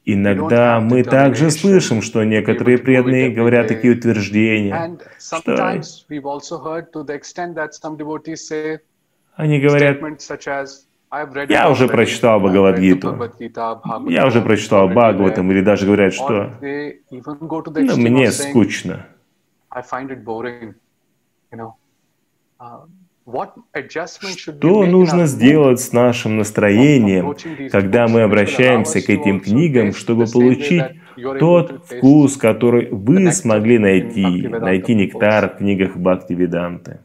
Иногда 0.04 0.80
мы 0.80 1.04
также 1.04 1.52
слышим, 1.52 2.02
что 2.02 2.24
некоторые 2.24 2.80
преданные 2.80 3.30
говорят 3.30 3.68
такие 3.68 3.94
утверждения, 3.94 4.98
что 5.20 5.80
они 9.42 9.60
говорят, 9.60 10.00
я 11.50 11.70
уже 11.72 11.88
прочитал 11.88 12.40
Бхагавадгиту, 12.40 13.32
я 14.08 14.28
уже 14.28 14.42
прочитал 14.42 14.88
Бхагаватам, 14.88 15.52
или 15.52 15.62
даже 15.62 15.88
говорят, 15.88 16.14
что 16.14 16.52
ну, 16.62 17.98
мне 17.98 18.32
скучно. 18.32 19.08
Что 24.38 24.86
нужно 24.86 25.26
сделать 25.26 25.80
с 25.80 25.92
нашим 25.92 26.38
настроением, 26.38 27.36
когда 27.72 28.08
мы 28.08 28.22
обращаемся 28.22 29.02
к 29.02 29.10
этим 29.10 29.40
книгам, 29.40 29.94
чтобы 29.94 30.26
получить 30.28 30.84
тот 31.40 31.84
вкус, 31.88 32.38
который 32.38 32.90
вы 32.92 33.32
смогли 33.32 33.80
найти, 33.80 34.48
найти 34.48 34.94
нектар 34.94 35.50
в 35.50 35.58
книгах 35.58 35.98
Бхакти 35.98 36.34
Веданты? 36.34 37.00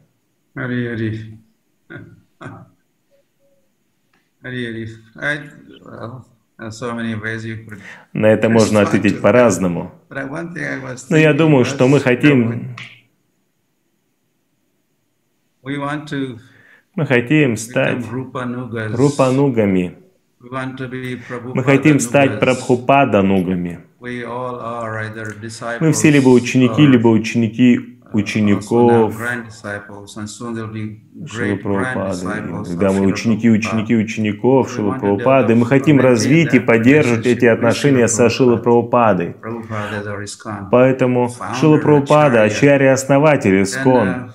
На 8.13 8.27
это 8.27 8.49
можно 8.49 8.81
ответить 8.81 9.21
по-разному. 9.21 9.91
Но 11.09 11.17
я 11.17 11.33
думаю, 11.33 11.65
что 11.65 11.87
мы 11.87 11.99
хотим... 11.99 12.75
Мы 15.63 17.05
хотим 17.05 17.57
стать 17.57 18.03
рупанугами. 18.93 19.97
Мы 20.39 21.63
хотим 21.63 21.99
стать 21.99 22.39
прабхупаданугами. 22.39 23.79
Мы 23.99 25.91
все 25.91 26.11
либо 26.11 26.29
ученики, 26.29 26.85
либо 26.87 27.07
ученики 27.07 27.96
учеников 28.13 29.15
Шилапрабхупады. 31.25 32.65
Когда 32.65 32.91
мы 32.91 33.05
ученики, 33.07 33.49
ученики, 33.49 33.95
учеников 33.95 34.71
Шилапрабхупады, 34.71 35.55
мы 35.55 35.65
хотим 35.65 35.99
развить 35.99 36.53
и 36.53 36.59
поддерживать 36.59 37.25
эти 37.25 37.45
отношения 37.45 38.07
со 38.07 38.29
Шилапрабхупадой. 38.29 39.35
Поэтому 40.71 41.29
Шилапрабхупада– 41.59 42.41
Ачарья 42.43 42.93
основатель 42.93 43.61
Искон. 43.61 44.31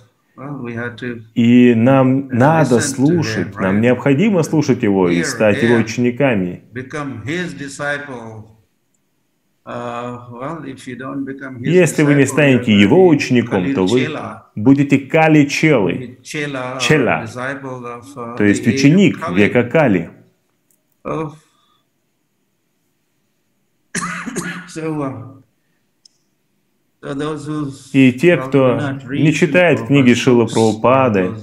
И 1.34 1.74
нам 1.74 2.28
надо 2.28 2.80
слушать, 2.80 3.54
нам 3.54 3.80
необходимо 3.80 4.42
слушать 4.42 4.82
его 4.82 5.08
и 5.08 5.22
стать 5.24 5.62
его 5.62 5.76
учениками. 5.76 6.62
Uh, 9.64 10.66
Если 11.60 12.02
вы 12.02 12.14
не 12.14 12.26
станете 12.26 12.72
его 12.76 13.06
учеником, 13.06 13.72
то 13.74 13.86
вы 13.86 14.08
будете 14.56 14.98
Кали 14.98 15.44
Челой, 15.44 16.18
Чела, 16.24 16.80
uh, 16.80 18.36
то 18.36 18.42
есть 18.42 18.66
ученик 18.66 19.28
века 19.30 19.62
Кали. 19.62 20.10
Uh, 24.74 25.42
И 27.92 28.12
те, 28.12 28.36
кто 28.38 28.80
не 29.10 29.32
читает 29.32 29.86
книги 29.86 30.14
Шила 30.14 30.46
Прабхупады, 30.46 31.34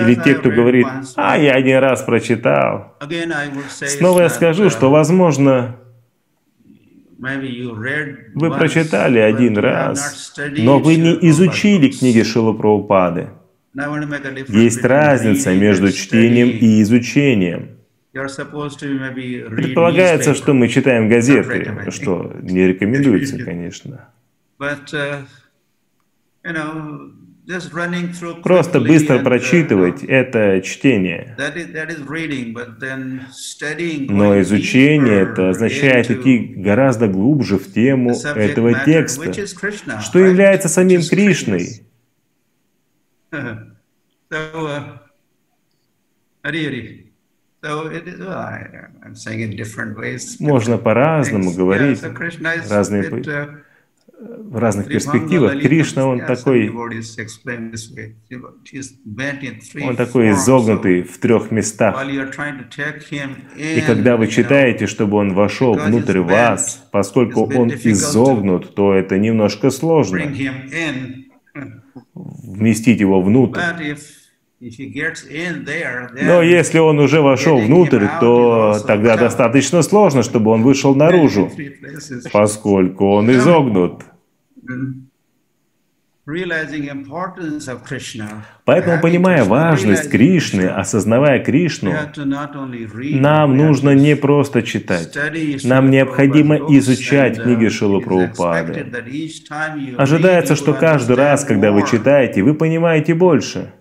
или 0.00 0.14
те, 0.16 0.34
кто 0.34 0.50
говорит, 0.50 0.86
а, 1.14 1.38
я 1.38 1.52
один 1.52 1.78
раз 1.78 2.02
прочитал, 2.02 2.96
снова 3.70 4.22
я 4.22 4.28
скажу, 4.28 4.70
что, 4.70 4.90
возможно, 4.90 5.78
вы 8.34 8.50
прочитали 8.50 9.18
один 9.18 9.58
раз, 9.58 10.34
но 10.58 10.78
вы 10.78 10.96
не 10.96 11.14
изучили 11.30 11.88
книги 11.88 12.22
Шила 12.22 12.52
Прабхупады. 12.52 13.30
Есть 14.48 14.84
разница 14.84 15.54
между 15.54 15.90
чтением 15.90 16.50
и 16.50 16.82
изучением. 16.82 17.70
Предполагается, 18.12 20.34
что 20.34 20.54
мы 20.54 20.68
читаем 20.68 21.08
газеты, 21.08 21.90
что 21.90 22.32
не 22.40 22.68
рекомендуется, 22.68 23.38
конечно. 23.44 24.08
Просто 28.42 28.80
быстро 28.80 29.18
прочитывать— 29.18 30.02
это 30.04 30.62
чтение. 30.62 31.36
Но 34.08 34.40
изучение— 34.40 35.20
это 35.22 35.50
означает 35.50 36.10
идти 36.10 36.38
гораздо 36.56 37.06
глубже 37.08 37.58
в 37.58 37.70
тему 37.70 38.14
этого 38.34 38.72
текста, 38.84 39.32
что 40.00 40.18
является 40.20 40.68
самим 40.70 41.02
Кришной. 41.02 41.86
Можно 50.40 50.78
по-разному 50.78 51.52
говорить, 51.52 52.02
разные 52.70 53.02
в 54.20 54.56
разных 54.56 54.88
перспективах. 54.88 55.60
Кришна, 55.60 56.06
он 56.06 56.20
такой, 56.20 56.70
он 59.82 59.96
такой 59.96 60.30
изогнутый 60.32 61.02
в 61.02 61.18
трех 61.18 61.50
местах. 61.50 62.04
И 63.56 63.82
когда 63.86 64.16
вы 64.16 64.28
читаете, 64.28 64.86
чтобы 64.86 65.16
он 65.18 65.34
вошел 65.34 65.74
внутрь 65.74 66.20
вас, 66.20 66.88
поскольку 66.92 67.44
он 67.44 67.70
изогнут, 67.70 68.74
то 68.74 68.94
это 68.94 69.18
немножко 69.18 69.70
сложно 69.70 70.20
вместить 72.14 73.00
его 73.00 73.20
внутрь. 73.20 73.60
Но 76.22 76.42
если 76.42 76.78
он 76.78 76.98
уже 76.98 77.20
вошел 77.20 77.58
внутрь, 77.58 78.06
то 78.20 78.78
тогда 78.86 79.16
достаточно 79.16 79.82
сложно, 79.82 80.22
чтобы 80.22 80.50
он 80.50 80.62
вышел 80.62 80.94
наружу, 80.94 81.50
поскольку 82.32 83.10
он 83.12 83.30
изогнут. 83.30 84.02
Поэтому, 88.64 89.00
понимая 89.02 89.44
важность 89.44 90.10
Кришны, 90.10 90.62
осознавая 90.62 91.44
Кришну, 91.44 91.92
нам 92.16 93.56
нужно 93.58 93.90
не 93.90 94.16
просто 94.16 94.62
читать, 94.62 95.14
нам 95.64 95.90
необходимо 95.90 96.56
изучать 96.78 97.42
книги 97.42 97.68
Шилу 97.68 98.00
Прабхупады. 98.00 98.86
Ожидается, 99.98 100.56
что 100.56 100.72
каждый 100.72 101.16
раз, 101.16 101.44
когда 101.44 101.72
вы 101.72 101.86
читаете, 101.86 102.42
вы 102.42 102.54
понимаете 102.54 103.12
больше. 103.14 103.74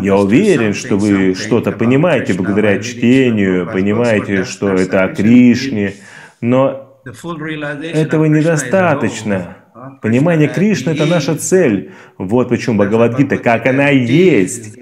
Я 0.00 0.16
уверен, 0.16 0.74
что 0.74 0.96
вы 0.96 1.34
что-то 1.34 1.72
понимаете 1.72 2.34
благодаря 2.34 2.78
чтению, 2.80 3.70
понимаете, 3.70 4.44
что 4.44 4.74
это 4.74 5.04
о 5.04 5.14
Кришне, 5.14 5.94
но 6.40 7.00
этого 7.04 8.26
недостаточно. 8.26 9.56
Понимание 10.02 10.48
Кришны— 10.48 10.90
это 10.92 11.06
наша 11.06 11.36
цель. 11.36 11.92
Вот 12.18 12.48
почему 12.48 12.78
Бхагавадгита, 12.78 13.38
как 13.38 13.66
она 13.66 13.88
есть. 13.88 14.78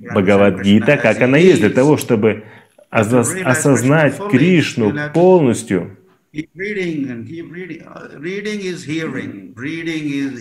Бхагавадгита, 0.00 0.96
как 0.96 1.20
она 1.20 1.36
есть, 1.38 1.60
для 1.60 1.70
того, 1.70 1.96
чтобы 1.96 2.44
осознать 2.90 4.14
Кришну 4.30 4.94
полностью. 5.12 5.96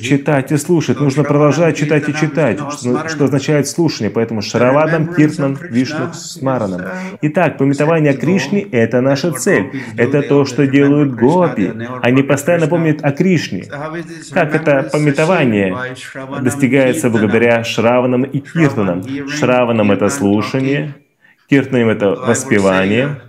Читать 0.01 0.51
и 0.51 0.57
слушать. 0.57 0.99
Нужно 0.99 1.23
продолжать 1.23 1.77
читать 1.77 2.07
и 2.07 2.13
читать, 2.13 2.59
что, 2.59 3.09
что 3.09 3.25
означает 3.25 3.67
слушание. 3.67 4.11
Поэтому 4.11 4.43
Шаравадам, 4.43 5.15
Киртнан, 5.15 5.57
Вишну, 5.59 6.13
Смаранам. 6.13 6.81
Итак, 7.23 7.57
пометование 7.57 8.13
Кришне— 8.13 8.61
это 8.71 9.01
наша 9.01 9.31
цель. 9.31 9.71
Это 9.97 10.21
то, 10.21 10.45
что 10.45 10.67
делают 10.67 11.15
гопи. 11.15 11.73
Они 12.03 12.21
постоянно 12.21 12.67
помнят 12.67 13.03
о 13.03 13.11
Кришне. 13.11 13.63
Как 14.31 14.53
это 14.53 14.87
пометование 14.91 15.75
достигается 16.41 17.09
благодаря 17.09 17.63
Шраванам 17.63 18.25
и 18.25 18.39
Киртанам? 18.39 19.03
Шраванам— 19.27 19.91
это 19.93 20.09
слушание, 20.09 20.93
Киртанам— 21.49 21.89
это 21.89 22.11
воспевание, 22.11 23.21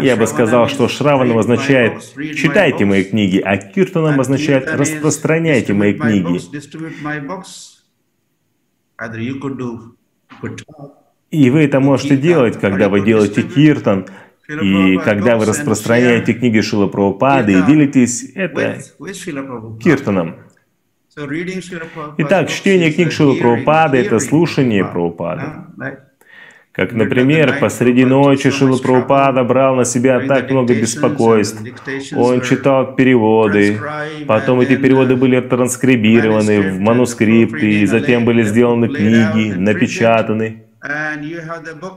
я 0.00 0.16
бы 0.16 0.26
сказал, 0.26 0.68
что 0.68 0.88
Шраванам 0.88 1.38
означает 1.38 2.02
«читайте 2.14 2.84
мои 2.84 3.04
книги», 3.04 3.38
а 3.38 3.56
Киртанам 3.56 4.20
означает 4.20 4.68
«распространяйте 4.68 5.72
мои 5.72 5.94
книги». 5.94 6.40
И 11.30 11.50
вы 11.50 11.64
это 11.64 11.80
можете 11.80 12.16
делать, 12.16 12.60
когда 12.60 12.88
вы 12.88 13.00
делаете 13.00 13.42
киртан, 13.42 14.06
и 14.48 14.98
когда 14.98 15.36
вы 15.36 15.46
распространяете 15.46 16.34
книги 16.34 16.60
Шила 16.60 16.86
Прабхупады 16.86 17.58
и 17.58 17.62
делитесь 17.62 18.30
это 18.34 18.80
киртаном. 19.82 20.36
Итак, 22.18 22.50
чтение 22.50 22.92
книг 22.92 23.12
Шила 23.12 23.34
Прабхупады— 23.34 23.98
это 23.98 24.18
слушание 24.20 24.84
Прабхупады. 24.84 25.42
Как, 26.74 26.92
например, 26.92 27.60
посреди 27.60 28.04
ночи 28.04 28.50
Шила 28.50 28.76
Прабхупада 28.78 29.44
брал 29.44 29.76
на 29.76 29.84
себя 29.84 30.18
так 30.26 30.50
много 30.50 30.74
беспокойств. 30.74 31.62
Он 32.16 32.40
читал 32.40 32.96
переводы, 32.96 33.78
потом 34.26 34.60
эти 34.60 34.74
переводы 34.74 35.14
были 35.14 35.40
транскрибированы 35.40 36.72
в 36.72 36.80
манускрипты, 36.80 37.82
и 37.82 37.86
затем 37.86 38.24
были 38.24 38.42
сделаны 38.42 38.88
книги, 38.88 39.52
напечатаны. 39.52 40.64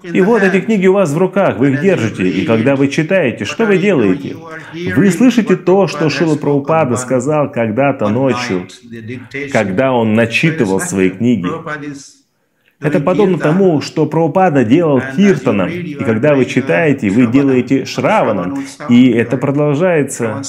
И 0.03 0.21
вот 0.21 0.43
эти 0.43 0.61
книги 0.61 0.85
у 0.85 0.93
вас 0.93 1.11
в 1.11 1.17
руках, 1.17 1.57
вы 1.57 1.71
их 1.71 1.81
держите, 1.81 2.29
и 2.29 2.45
когда 2.45 2.75
вы 2.75 2.87
читаете, 2.89 3.45
что 3.45 3.65
вы 3.65 3.79
делаете? 3.79 4.35
Вы 4.95 5.09
слышите 5.09 5.55
то, 5.55 5.87
что 5.87 6.11
Шила 6.11 6.35
Прабхупада 6.35 6.97
сказал 6.97 7.51
когда-то 7.51 8.09
ночью, 8.09 8.67
когда 9.51 9.91
он 9.91 10.13
начитывал 10.13 10.79
свои 10.79 11.09
книги. 11.09 11.47
Это 12.79 12.99
подобно 12.99 13.37
тому, 13.39 13.81
что 13.81 14.05
Прабхупада 14.05 14.63
делал 14.63 15.01
Киртаном, 15.15 15.69
и 15.69 15.95
когда 15.95 16.35
вы 16.35 16.45
читаете, 16.45 17.09
вы 17.09 17.27
делаете 17.27 17.85
Шраваном, 17.85 18.63
и 18.89 19.09
это 19.11 19.37
продолжается. 19.37 20.41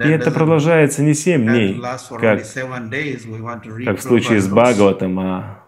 И 0.00 0.08
это 0.08 0.30
продолжается 0.30 1.02
не 1.02 1.14
семь 1.14 1.46
дней, 1.46 1.80
как, 2.20 2.42
как 3.84 3.98
в 3.98 4.02
случае 4.02 4.40
с 4.40 4.48
Бхагаватом, 4.48 5.20
а 5.20 5.64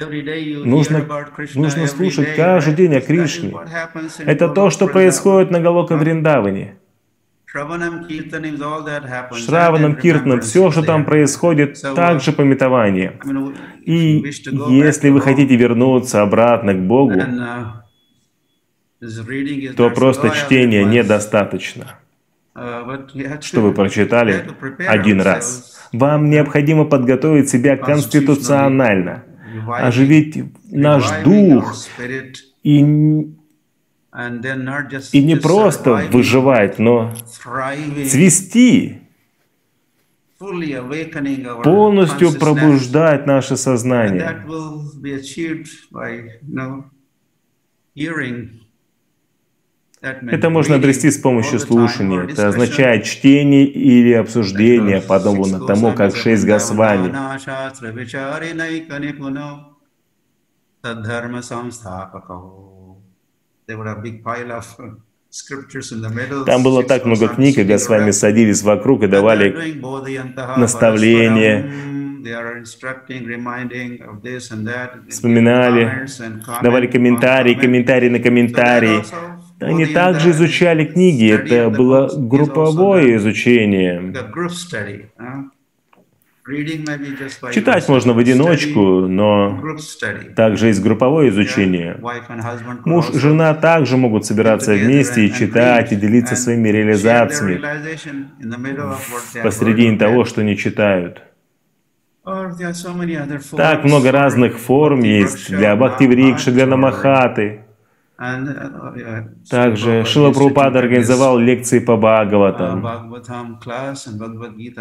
Нужно, 0.00 1.06
нужно 1.54 1.86
слушать 1.86 2.36
каждый 2.36 2.74
день 2.74 2.94
о 2.96 3.00
Кришне. 3.00 3.54
Это 4.18 4.48
то, 4.48 4.68
что 4.70 4.86
происходит 4.86 5.50
на 5.50 5.60
Галока 5.60 5.96
Вриндаване. 5.96 6.77
Шраванам, 9.36 9.96
Киртанам, 9.96 10.40
все, 10.40 10.70
что 10.70 10.82
там 10.82 11.04
происходит, 11.04 11.80
также 11.94 12.32
пометование. 12.32 13.18
И 13.84 14.22
если 14.68 15.10
вы 15.10 15.20
хотите 15.20 15.56
вернуться 15.56 16.22
обратно 16.22 16.74
к 16.74 16.80
Богу, 16.80 17.20
uh, 17.20 17.72
то 19.76 19.90
просто 19.90 20.30
чтения 20.30 20.84
недостаточно, 20.84 21.98
uh, 22.54 23.40
что 23.40 23.60
вы 23.60 23.72
прочитали 23.72 24.44
один 24.86 25.20
раз. 25.20 25.88
Вам 25.92 26.28
необходимо 26.28 26.84
подготовить 26.84 27.48
себя 27.48 27.76
конституционально, 27.76 29.24
оживить 29.68 30.44
наш 30.70 31.10
дух 31.24 31.74
и 32.62 33.34
и 35.12 35.22
не 35.22 35.36
просто 35.36 36.08
выживать, 36.10 36.78
но 36.78 37.14
цвести, 38.08 39.02
полностью 41.64 42.32
пробуждать 42.38 43.26
наше 43.26 43.56
сознание. 43.56 44.44
Это 50.00 50.48
можно 50.48 50.76
обрести 50.76 51.10
с 51.10 51.18
помощью 51.18 51.58
слушания. 51.58 52.22
Это 52.22 52.48
означает 52.48 53.04
чтение 53.04 53.66
или 53.66 54.12
обсуждение, 54.12 55.00
подобно 55.00 55.66
тому, 55.66 55.92
как 55.92 56.14
шесть 56.16 56.46
Госвами. 56.46 57.08
Uh, 62.30 62.67
Там 66.46 66.62
было 66.62 66.82
так 66.82 67.04
много 67.04 67.28
книг, 67.28 67.58
и 67.58 67.64
Госвами 67.64 68.12
садились 68.12 68.62
вокруг 68.62 69.02
и 69.02 69.06
давали 69.06 69.54
наставления, 70.56 71.70
вспоминали, 75.08 76.06
давали 76.62 76.86
комментарии, 76.86 77.54
комментарии 77.54 78.08
на 78.08 78.18
комментарии. 78.20 79.02
Они 79.60 79.86
также 79.86 80.30
изучали 80.30 80.84
книги, 80.84 81.30
это 81.30 81.68
было 81.68 82.08
групповое 82.16 83.16
изучение. 83.16 84.12
Читать 87.52 87.88
можно 87.88 88.12
в 88.14 88.18
одиночку, 88.18 89.06
но 89.06 89.62
также 90.34 90.68
есть 90.68 90.82
групповое 90.82 91.28
изучение. 91.28 92.00
Муж 92.84 93.10
и 93.10 93.18
жена 93.18 93.54
также 93.54 93.96
могут 93.96 94.24
собираться 94.24 94.72
вместе 94.72 95.26
и 95.26 95.32
читать, 95.32 95.92
и 95.92 95.96
делиться 95.96 96.36
своими 96.36 96.68
реализациями 96.70 97.60
посредине 99.42 99.98
того, 99.98 100.24
что 100.24 100.42
не 100.42 100.56
читают. 100.56 101.22
Так 103.56 103.84
много 103.84 104.12
разных 104.12 104.58
форм 104.58 105.00
есть 105.00 105.50
для 105.50 105.76
Бхактиврикши, 105.76 106.50
для 106.50 106.66
Намахаты. 106.66 107.60
Также 109.48 110.04
Шила 110.04 110.32
Прабхупада 110.32 110.80
организовал 110.80 111.38
лекции 111.38 111.78
по 111.78 111.96
Бхагаватам, 111.96 112.82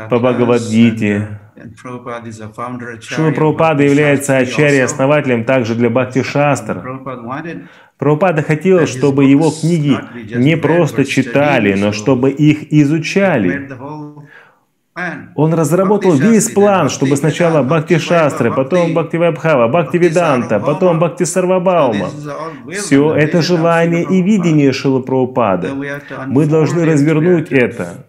по 0.10 0.20
Бхагавадгите. 0.20 1.40
Шила 3.02 3.32
Прабхупада 3.32 3.84
является 3.84 4.38
ачарьей 4.38 4.84
основателем 4.84 5.44
также 5.44 5.76
для 5.76 5.90
Бхакти 5.90 6.24
Шастра. 6.24 6.84
Прабхупада 7.98 8.44
хотел, 8.44 8.86
чтобы 8.86 9.26
его 9.26 9.52
книги 9.52 9.98
не 10.36 10.56
просто 10.58 11.06
читали, 11.06 11.74
но 11.74 11.92
чтобы 11.92 12.32
их 12.32 12.72
изучали. 12.72 13.70
Он 15.36 15.54
разработал 15.54 16.14
весь 16.14 16.50
план, 16.50 16.90
чтобы 16.90 17.18
сначала 17.18 17.62
Бхакти 17.62 18.00
Шастры, 18.00 18.52
потом 18.52 18.94
Бхакти 18.94 19.18
Вайбхава, 19.18 19.68
Бхакти 19.68 19.98
Веданта, 19.98 20.60
потом 20.60 21.00
Бхакти 21.00 21.24
Сарвабаума. 21.24 22.10
Все 22.72 23.14
это 23.14 23.42
желание 23.42 24.04
и 24.04 24.22
видение 24.22 24.72
Шила 24.72 25.00
Прабхупады. 25.00 25.70
Мы 26.28 26.46
должны 26.48 26.86
развернуть 26.86 27.52
это. 27.52 28.06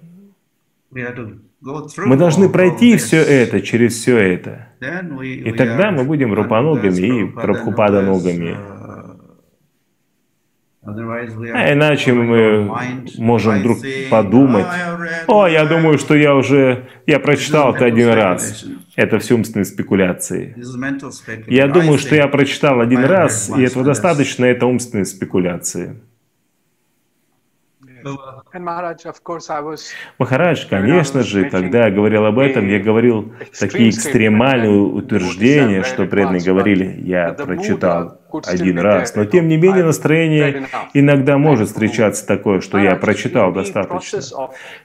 Мы 1.61 2.17
должны 2.17 2.49
пройти 2.49 2.97
все 2.97 3.19
это, 3.19 3.61
через 3.61 3.95
все 3.95 4.17
это. 4.17 4.69
И 5.23 5.53
тогда 5.53 5.91
мы 5.91 6.05
будем 6.05 6.33
рупаногами 6.33 7.23
и 7.23 7.27
прабхупаданогами. 7.27 8.57
А 10.91 11.73
иначе 11.73 12.13
мы 12.15 12.71
можем 13.19 13.59
вдруг 13.59 13.79
подумать, 14.11 14.67
о, 15.27 15.47
я 15.47 15.67
думаю, 15.67 15.99
что 15.99 16.15
я 16.15 16.35
уже, 16.35 16.89
я 17.07 17.19
прочитал 17.19 17.75
это 17.75 17.85
один 17.85 18.09
раз. 18.09 18.65
Это 18.97 19.19
все 19.19 19.35
умственные 19.35 19.65
спекуляции. 19.67 20.57
Я 21.47 21.67
думаю, 21.69 21.99
что 21.99 22.15
я 22.15 22.29
прочитал 22.29 22.81
один 22.81 23.05
раз, 23.05 23.51
и 23.55 23.63
этого 23.63 23.85
достаточно, 23.85 24.45
это 24.45 24.67
умственные 24.67 25.05
спекуляции. 25.05 26.01
Махарадж, 30.19 30.67
конечно 30.69 31.23
же, 31.23 31.49
когда 31.51 31.87
я 31.87 31.91
говорил 31.91 32.25
об 32.27 32.39
этом, 32.39 32.69
я 32.69 32.79
говорил 32.79 33.33
такие 33.59 33.91
экстремальные 33.91 34.71
утверждения, 34.71 35.83
что 35.83 36.07
преданные 36.07 36.43
говорили, 36.43 37.01
я 37.05 37.33
прочитал 37.33 38.18
один 38.47 38.79
раз, 38.79 39.15
но 39.15 39.25
тем 39.25 39.49
не 39.49 39.57
менее 39.57 39.85
настроение 39.85 40.67
иногда 40.95 41.39
может 41.39 41.69
встречаться 41.69 42.27
такое, 42.27 42.61
что 42.61 42.79
я 42.79 42.97
прочитал 42.97 43.53
достаточно. 43.53 44.21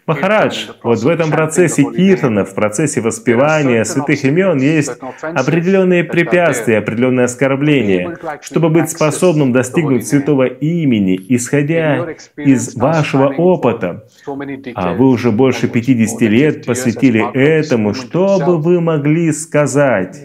Махарадж, 0.06 0.70
вот 0.84 1.00
в 1.00 1.08
этом 1.08 1.32
процессе 1.32 1.84
киртана, 1.84 2.46
в 2.46 2.54
процессе 2.56 3.02
воспевания 3.02 3.84
святых 3.86 4.24
имен 4.24 4.58
есть 4.58 4.92
определенные 5.22 6.04
препятствия, 6.04 6.78
определенные 6.78 7.26
оскорбления. 7.26 8.18
Чтобы 8.42 8.70
быть 8.70 8.90
способным 8.90 9.52
достигнуть 9.52 10.08
святого 10.08 10.46
имени, 10.46 11.20
исходя 11.30 12.08
из 12.38 12.76
вашего 12.76 13.28
опыта, 13.30 14.06
а 14.76 14.94
вы 14.94 15.10
уже 15.10 15.32
больше 15.32 15.68
50 15.68 16.22
лет 16.22 16.66
посвятили 16.66 17.24
этому, 17.34 17.94
что 17.94 18.40
бы 18.40 18.58
вы 18.58 18.82
могли 18.82 19.32
сказать? 19.32 20.22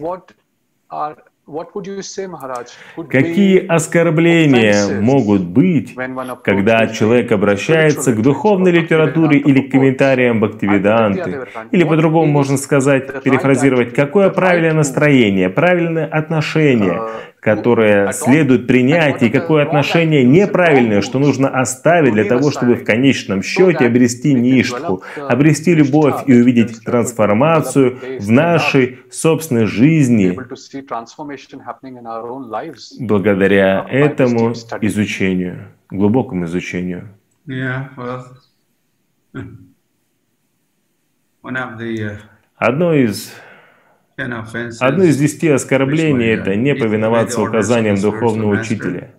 Какие 3.09 3.65
оскорбления 3.65 5.01
могут 5.01 5.41
быть, 5.41 5.95
когда 6.43 6.87
человек 6.87 7.31
обращается 7.31 8.13
к 8.13 8.21
духовной 8.21 8.71
литературе 8.71 9.39
или 9.39 9.61
к 9.61 9.71
комментариям 9.71 10.39
Бхактивиданты? 10.39 11.47
Или 11.71 11.83
по-другому 11.83 12.31
можно 12.31 12.57
сказать, 12.57 13.23
перефразировать, 13.23 13.93
какое 13.93 14.29
правильное 14.29 14.73
настроение, 14.73 15.49
правильное 15.49 16.05
отношение, 16.05 16.93
uh, 16.93 17.09
которое 17.39 18.11
следует 18.11 18.67
принять, 18.67 19.23
и 19.23 19.29
какое 19.29 19.63
отношение 19.63 20.23
неправильное, 20.23 21.01
что 21.01 21.19
нужно 21.19 21.49
оставить 21.49 22.13
для 22.13 22.25
того, 22.25 22.51
чтобы 22.51 22.75
в 22.75 22.83
конечном 22.83 23.41
счете 23.41 23.85
обрести 23.85 24.33
ништху, 24.33 25.03
обрести 25.15 25.73
любовь 25.73 26.23
и 26.27 26.33
увидеть 26.33 26.83
трансформацию 26.83 27.97
в 28.19 28.29
нашей 28.29 28.99
собственной 29.09 29.65
жизни 29.65 30.37
благодаря 32.99 33.85
этому 33.89 34.53
изучению, 34.81 35.67
глубокому 35.89 36.45
изучению. 36.45 37.09
Uh, 37.47 38.19
Одно 42.57 42.93
из 42.93 43.33
Одно 44.79 45.03
из 45.05 45.17
десяти 45.17 45.47
оскорблений– 45.47 46.27
это 46.27 46.55
не 46.55 46.75
повиноваться 46.75 47.41
указаниям 47.41 47.95
духовного 47.99 48.59
учителя. 48.59 49.15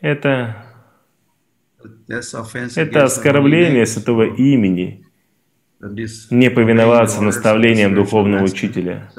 Это, 0.00 0.64
это 2.76 3.04
оскорбление 3.04 3.84
святого 3.86 4.22
имени, 4.22 5.04
не 6.30 6.50
повиноваться 6.50 7.22
наставлениям 7.22 7.94
духовного 7.94 8.44
учителя. 8.44 9.10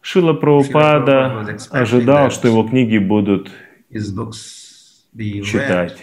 Шила 0.00 0.34
Прабхупада 0.34 1.58
ожидал, 1.70 2.30
что 2.30 2.48
его 2.48 2.62
книги 2.62 2.98
будут 2.98 3.50
читать. 5.44 5.98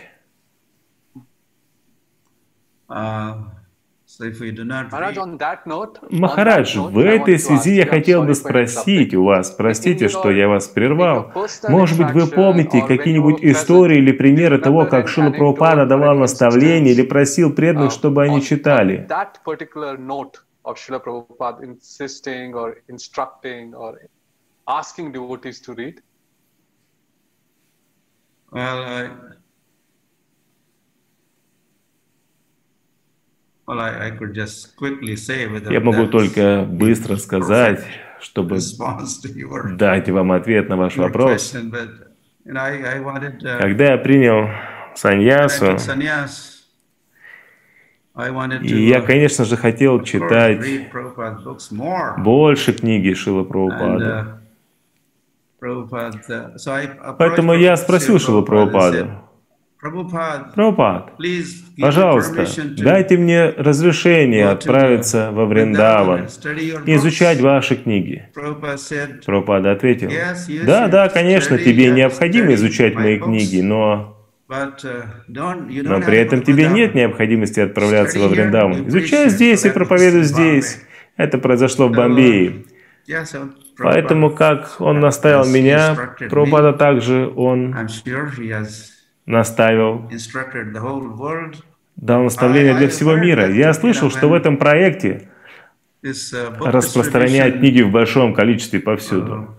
Махарадж, 6.10 6.78
в 6.78 7.00
этой 7.00 7.40
связи 7.40 7.76
я 7.76 7.86
хотел 7.86 8.24
бы 8.24 8.36
спросить 8.36 9.14
у 9.14 9.24
вас, 9.24 9.52
простите, 9.52 10.08
что 10.08 10.30
я 10.32 10.48
вас 10.48 10.68
прервал, 10.68 11.32
может 11.68 11.98
быть, 11.98 12.12
вы 12.12 12.28
помните 12.28 12.84
какие-нибудь 12.86 13.44
истории 13.44 13.98
или 13.98 14.12
примеры 14.12 14.60
того, 14.60 14.86
как 14.86 15.08
Шила 15.08 15.32
Прабхупада 15.32 15.86
давал 15.86 16.18
наставления 16.18 16.92
или 16.92 17.02
просил 17.02 17.54
преданных, 17.54 17.92
uh, 17.92 17.94
чтобы 17.94 18.24
они 18.24 18.42
читали? 18.42 19.08
Well, 28.54 29.43
Я 33.66 34.20
могу 35.80 36.08
только 36.08 36.66
быстро 36.68 37.16
сказать, 37.16 37.86
чтобы 38.20 38.60
дать 39.78 40.10
вам 40.10 40.34
ответ 40.34 40.68
на 40.70 40.76
ваш 40.76 40.98
вопрос. 40.98 41.56
Uh, 42.46 43.60
Когда 43.60 43.92
я 43.92 43.98
принял 43.98 44.50
саньясу, 44.96 45.78
и 48.62 48.86
я, 48.86 49.00
uh, 49.00 49.06
конечно 49.06 49.46
же, 49.46 49.56
хотел 49.56 50.04
читать 50.04 50.60
больше 52.18 52.74
книги 52.74 53.14
Шила 53.14 53.44
Прабхупады. 53.44 54.26
Uh, 55.62 57.16
Поэтому 57.18 57.54
я 57.54 57.78
спросил 57.78 58.20
Шила 58.20 58.42
Прабхупаду, 58.42 59.08
Прабхупад, 59.80 61.14
пожалуйста, 61.80 62.46
дайте 62.78 63.18
мне 63.18 63.50
разрешение 63.50 64.50
отправиться 64.50 65.32
во 65.32 65.46
Вриндаван 65.46 66.28
и 66.86 66.96
изучать 66.96 67.40
ваши 67.42 67.76
книги. 67.76 68.30
Прабхупада 68.34 69.72
ответил, 69.72 70.12
да, 70.66 70.88
да, 70.88 71.10
конечно, 71.10 71.58
тебе 71.58 71.92
необходимо 71.92 72.54
изучать 72.54 72.96
мои 72.96 73.18
книги, 73.20 73.62
но 73.62 74.18
но 75.28 76.02
при 76.02 76.18
этом 76.18 76.42
тебе 76.42 76.68
нет 76.68 76.94
необходимости 76.96 77.60
отправляться 77.60 78.20
во 78.20 78.28
Вриндаван. 78.28 78.88
Изучай 78.90 79.30
здесь 79.30 79.66
и 79.66 79.70
проповедуй 79.70 80.24
здесь. 80.24 80.82
Это 81.18 81.38
произошло 81.38 81.88
в 81.88 81.92
Бомбее. 81.92 82.66
Поэтому, 83.78 84.30
как 84.30 84.76
он 84.80 85.00
наставил 85.00 85.46
меня, 85.46 85.96
Прабхупада 86.30 86.74
также 86.74 87.32
он 87.36 87.76
наставил, 89.26 90.10
дал 91.96 92.24
наставление 92.24 92.76
для 92.76 92.88
всего 92.90 93.16
мира. 93.16 93.50
Я 93.50 93.74
слышал, 93.74 94.10
что 94.10 94.28
в 94.28 94.34
этом 94.34 94.58
проекте 94.58 95.30
uh, 96.04 96.72
распространяют 96.72 97.60
книги 97.60 97.82
в 97.82 97.92
большом 97.92 98.34
количестве 98.34 98.80
повсюду. 98.80 99.56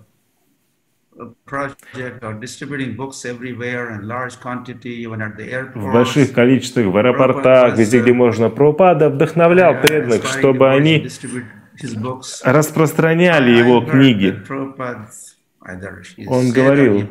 В 5.74 5.92
больших 5.92 6.32
количествах, 6.32 6.86
в 6.86 6.96
аэропортах, 6.96 7.78
везде, 7.78 8.00
где 8.00 8.10
uh, 8.10 8.14
можно. 8.14 8.50
Прабхупада 8.50 9.10
вдохновлял 9.10 9.80
преданных, 9.80 10.24
чтобы 10.26 10.70
они 10.70 11.08
распространяли 12.42 13.52
его 13.52 13.80
книги. 13.82 14.42
Он 16.26 16.50
говорил, 16.50 17.08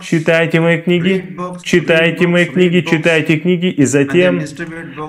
Читайте 0.00 0.58
мои 0.58 0.80
книги, 0.80 1.36
читайте 1.62 2.26
мои 2.26 2.46
книги, 2.46 2.80
читайте 2.80 3.38
книги, 3.38 3.66
и 3.66 3.84
затем 3.84 4.40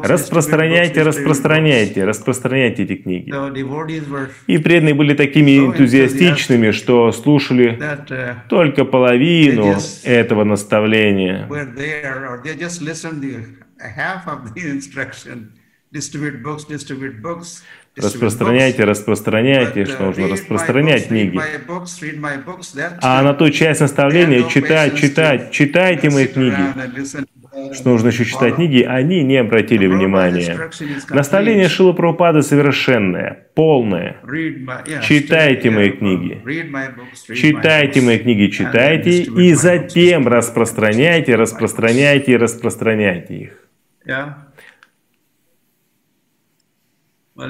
распространяйте, 0.04 1.02
распространяйте, 1.02 2.04
распространяйте 2.04 2.84
эти 2.84 2.96
книги. 2.96 3.34
И 4.48 4.58
преданные 4.58 4.94
были 4.94 5.14
такими 5.14 5.60
энтузиастичными, 5.60 6.72
что 6.72 7.14
слушали 7.14 7.80
uh, 7.80 8.36
только 8.50 8.84
половину 8.84 9.78
этого 10.04 10.44
наставления. 10.44 11.48
Распространяйте, 17.96 18.86
распространяйте, 18.86 19.86
что 19.86 20.06
нужно 20.06 20.28
распространять 20.28 21.10
книги. 21.10 21.40
А 23.02 23.22
на 23.22 23.34
ту 23.34 23.50
часть 23.52 23.82
наставления 23.82 24.50
читать, 24.50 24.98
читать, 24.98 25.52
читайте 25.52 26.10
мои 26.10 26.26
книги. 26.26 27.74
Что 27.74 27.90
нужно 27.90 28.08
еще 28.08 28.26
читать 28.26 28.56
книги, 28.56 28.82
они 28.82 29.24
не 29.24 29.38
обратили 29.38 29.86
внимания. 29.86 30.72
Наставление 31.10 31.70
Шила 31.70 31.94
Прабхупады 31.94 32.42
совершенное, 32.42 33.48
полное. 33.54 34.18
Читайте 35.04 35.70
мои 35.70 35.92
книги. 35.92 36.42
Читайте 37.36 38.02
мои 38.02 38.18
книги, 38.18 38.50
читайте, 38.52 39.22
и 39.22 39.54
затем 39.54 40.28
распространяйте, 40.28 41.36
распространяйте, 41.36 42.38
распространяйте 42.38 43.36
их. 43.36 43.52
В 47.36 47.50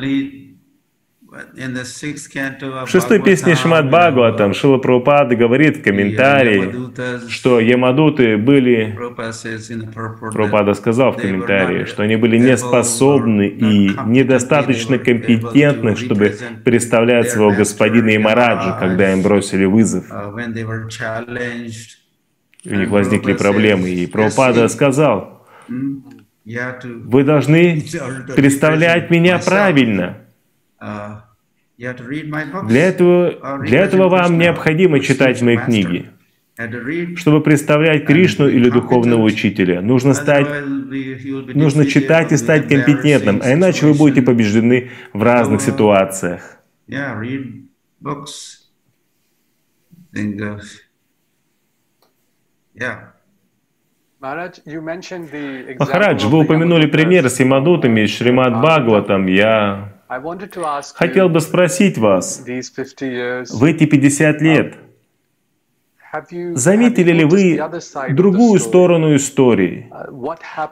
шестой 2.88 3.22
песне 3.22 3.56
Шимат 3.56 3.90
Бхагаватам 3.90 4.54
Шила 4.54 4.78
Прабхупада 4.78 5.36
говорит 5.36 5.78
в 5.78 5.84
комментарии, 5.84 7.28
что 7.28 7.60
Ямадуты 7.60 8.38
были, 8.38 8.96
Прабхупада 9.94 10.74
сказал 10.76 11.12
в 11.12 11.18
комментарии, 11.18 11.86
что 11.86 12.04
они 12.04 12.16
были 12.16 12.38
неспособны 12.38 13.48
и 13.48 13.90
недостаточно 14.06 15.00
компетентны, 15.00 15.96
чтобы 15.96 16.38
представлять 16.64 17.32
своего 17.32 17.52
господина 17.52 18.16
Имараджа, 18.16 18.78
когда 18.80 19.12
им 19.12 19.22
бросили 19.22 19.66
вызов. 19.66 20.06
И 22.64 22.70
у 22.70 22.76
них 22.76 22.90
возникли 22.90 23.34
проблемы, 23.34 23.90
и 23.90 24.06
Прабхупада 24.06 24.70
сказал, 24.70 25.46
вы 26.46 27.24
должны 27.24 27.84
представлять 28.36 29.10
меня 29.10 29.40
правильно. 29.40 30.18
Для 31.78 32.88
этого, 32.88 33.60
для 33.60 33.80
этого 33.80 34.10
вам 34.10 34.38
необходимо 34.38 35.00
читать 35.00 35.42
мои 35.42 35.58
книги. 35.58 36.10
Чтобы 37.16 37.42
представлять 37.42 38.06
Кришну 38.06 38.48
или 38.48 38.70
духовного 38.70 39.24
учителя, 39.24 39.82
нужно, 39.82 40.14
стать, 40.14 40.48
нужно 41.56 41.88
читать 41.88 42.32
и 42.32 42.38
стать 42.38 42.68
компетентным, 42.68 43.42
а 43.44 43.54
иначе 43.54 43.88
вы 43.88 43.96
будете 43.96 44.22
побеждены 44.22 44.92
в 45.14 45.24
разных 45.24 45.62
ситуациях. 45.62 46.60
Махарадж, 55.80 56.26
вы 56.28 56.40
упомянули 56.40 56.86
пример 56.86 57.30
с 57.30 57.42
Ямадутами, 57.42 58.06
Шримад 58.06 58.62
Бхагаватом. 58.62 59.28
Я 59.28 59.92
хотел 60.96 61.28
бы 61.28 61.42
спросить 61.42 61.98
вас, 61.98 62.42
в 62.46 63.64
эти 63.66 63.86
50 63.86 64.42
лет, 64.42 64.76
Заметили 66.54 67.12
ли 67.12 67.26
вы 67.26 67.60
другую 68.12 68.60
сторону 68.60 69.16
истории? 69.16 69.92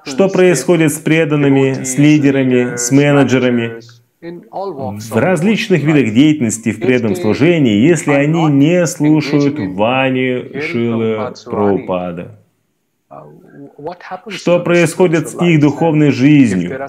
Что 0.05 0.29
происходит 0.29 0.93
с 0.93 0.99
преданными, 0.99 1.83
с 1.83 1.97
лидерами, 1.97 2.77
с 2.77 2.91
менеджерами 2.91 3.81
в 4.21 5.17
различных 5.17 5.83
видах 5.83 6.13
деятельности 6.13 6.71
в 6.71 6.79
преданном 6.79 7.15
служении, 7.15 7.85
если 7.85 8.11
они 8.11 8.45
не 8.45 8.85
слушают 8.87 9.57
Вани 9.75 10.61
Шилы 10.61 11.33
Прабхупада? 11.43 12.37
Что 14.29 14.59
происходит 14.59 15.29
с 15.29 15.41
их 15.41 15.59
духовной 15.59 16.11
жизнью? 16.11 16.79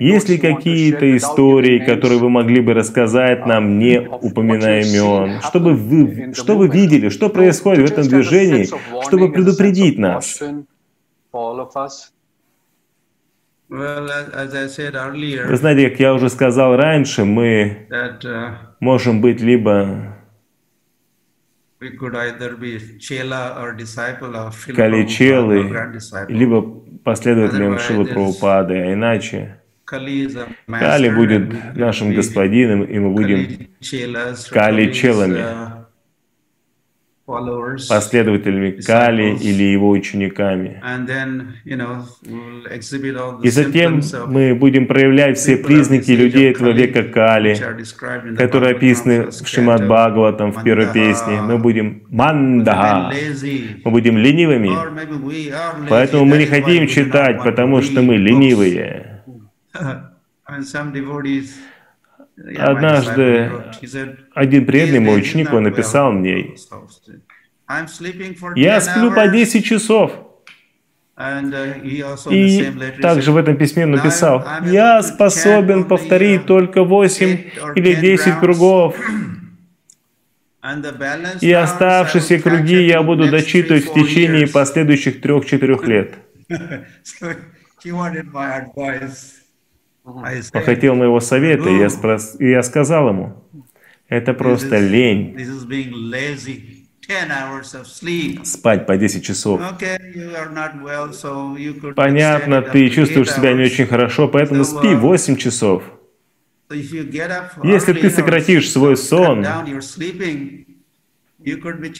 Есть 0.00 0.28
ли 0.28 0.38
какие-то 0.38 1.16
истории, 1.16 1.78
которые 1.78 2.18
вы 2.18 2.28
могли 2.30 2.60
бы 2.60 2.74
рассказать 2.74 3.46
нам, 3.46 3.78
не 3.78 4.00
упоминая 4.00 4.82
имен? 4.82 5.40
Чтобы 5.42 5.74
вы, 5.74 6.32
что 6.34 6.56
вы 6.56 6.68
видели, 6.68 7.08
что 7.08 7.28
происходит 7.28 7.88
в 7.88 7.92
этом 7.92 8.08
движении, 8.08 8.68
чтобы 9.06 9.32
предупредить 9.32 9.98
нас? 9.98 10.40
Вы 13.68 15.56
знаете, 15.56 15.88
как 15.88 16.00
я 16.00 16.12
уже 16.12 16.28
сказал 16.28 16.76
раньше, 16.76 17.24
мы 17.24 17.86
uh, 17.90 18.50
можем 18.80 19.22
быть 19.22 19.40
либо 19.40 20.14
Кали 24.74 25.06
челы, 25.06 25.70
либо 26.28 26.62
последователем 27.04 27.78
Шилы 27.78 28.04
Прабхупады, 28.06 28.74
а 28.74 28.92
иначе 28.92 29.60
Кали 29.84 31.10
будет 31.10 31.76
нашим 31.76 32.14
господином, 32.14 32.84
и 32.84 32.98
мы 32.98 33.10
будем 33.10 33.68
Кали 34.50 34.92
челами. 34.92 35.38
Uh, 35.38 35.81
последователями 37.88 38.70
Кали 38.70 39.36
или 39.36 39.62
его 39.62 39.90
учениками. 39.90 40.82
И 43.42 43.50
затем 43.50 44.00
мы 44.26 44.54
будем 44.54 44.86
проявлять 44.86 45.38
все 45.38 45.56
признаки 45.56 46.10
людей 46.12 46.50
этого 46.50 46.70
века 46.70 47.02
Кали, 47.02 47.56
которые 48.36 48.72
описаны 48.76 49.30
в 49.30 49.46
Шимад 49.46 49.86
Бхагаватам 49.86 50.52
в 50.52 50.62
первой 50.62 50.92
песне. 50.92 51.40
Мы 51.42 51.58
будем 51.58 52.02
мандага, 52.10 53.14
мы 53.84 53.90
будем 53.90 54.18
ленивыми, 54.18 54.70
поэтому 55.88 56.24
мы 56.24 56.38
не 56.38 56.46
хотим 56.46 56.86
читать, 56.86 57.42
потому 57.42 57.82
что 57.82 58.02
мы 58.02 58.16
ленивые. 58.16 59.22
Однажды 62.58 63.50
один 64.34 64.66
преданный 64.66 65.00
мой 65.00 65.18
ученик, 65.18 65.52
он 65.52 65.64
написал 65.64 66.12
мне, 66.12 66.54
«Я 68.56 68.80
сплю 68.80 69.12
по 69.12 69.28
10 69.28 69.64
часов». 69.64 70.12
Uh, 71.14 72.30
И 72.30 72.72
также 73.02 73.32
в 73.32 73.36
этом 73.36 73.58
письме 73.58 73.84
написал, 73.84 74.46
«Я 74.64 75.02
способен 75.02 75.84
повторить 75.84 76.46
только 76.46 76.84
8 76.84 77.50
или 77.76 77.94
10 77.94 78.40
кругов, 78.40 78.96
и 81.42 81.52
оставшиеся 81.52 82.40
круги 82.40 82.86
я 82.86 83.02
буду 83.02 83.30
дочитывать 83.30 83.84
в 83.84 83.92
течение 83.92 84.48
последующих 84.48 85.20
трех-четырех 85.20 85.86
лет». 85.86 86.14
Он 90.04 90.62
хотел 90.64 90.94
моего 90.94 91.20
совета, 91.20 91.68
и 91.68 91.78
я, 91.78 91.88
спрос... 91.88 92.36
и 92.38 92.50
я 92.50 92.62
сказал 92.62 93.08
ему, 93.08 93.44
это 94.08 94.34
просто 94.34 94.78
лень. 94.78 95.36
Спать 98.44 98.86
по 98.86 98.96
10 98.96 99.24
часов. 99.24 99.60
Понятно, 101.94 102.62
ты 102.62 102.88
чувствуешь 102.90 103.32
себя 103.32 103.52
не 103.52 103.64
очень 103.64 103.86
хорошо, 103.86 104.28
поэтому 104.28 104.64
спи 104.64 104.94
8 104.94 105.34
uh, 105.34 105.36
часов. 105.36 105.82
Если 106.70 107.92
ты 107.92 108.10
сократишь 108.10 108.70
свой 108.70 108.96
сон, 108.96 109.44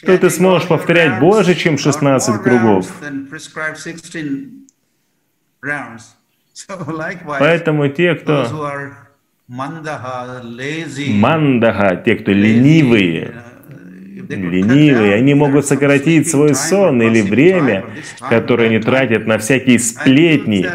то 0.05 0.17
ты 0.17 0.29
сможешь 0.29 0.67
повторять 0.67 1.19
больше, 1.19 1.55
чем 1.55 1.77
16 1.77 2.41
кругов. 2.41 2.91
Поэтому 7.39 7.87
те, 7.89 8.15
кто 8.15 8.47
мандаха, 9.47 10.41
те, 12.05 12.15
кто 12.15 12.31
ленивые, 12.31 13.43
ленивые, 14.29 15.15
они 15.15 15.33
могут 15.33 15.65
сократить 15.65 16.29
свой 16.29 16.55
сон 16.55 17.01
или 17.01 17.21
время, 17.21 17.85
которое 18.29 18.69
они 18.69 18.79
тратят 18.79 19.27
на 19.27 19.37
всякие 19.37 19.79
сплетни, 19.79 20.65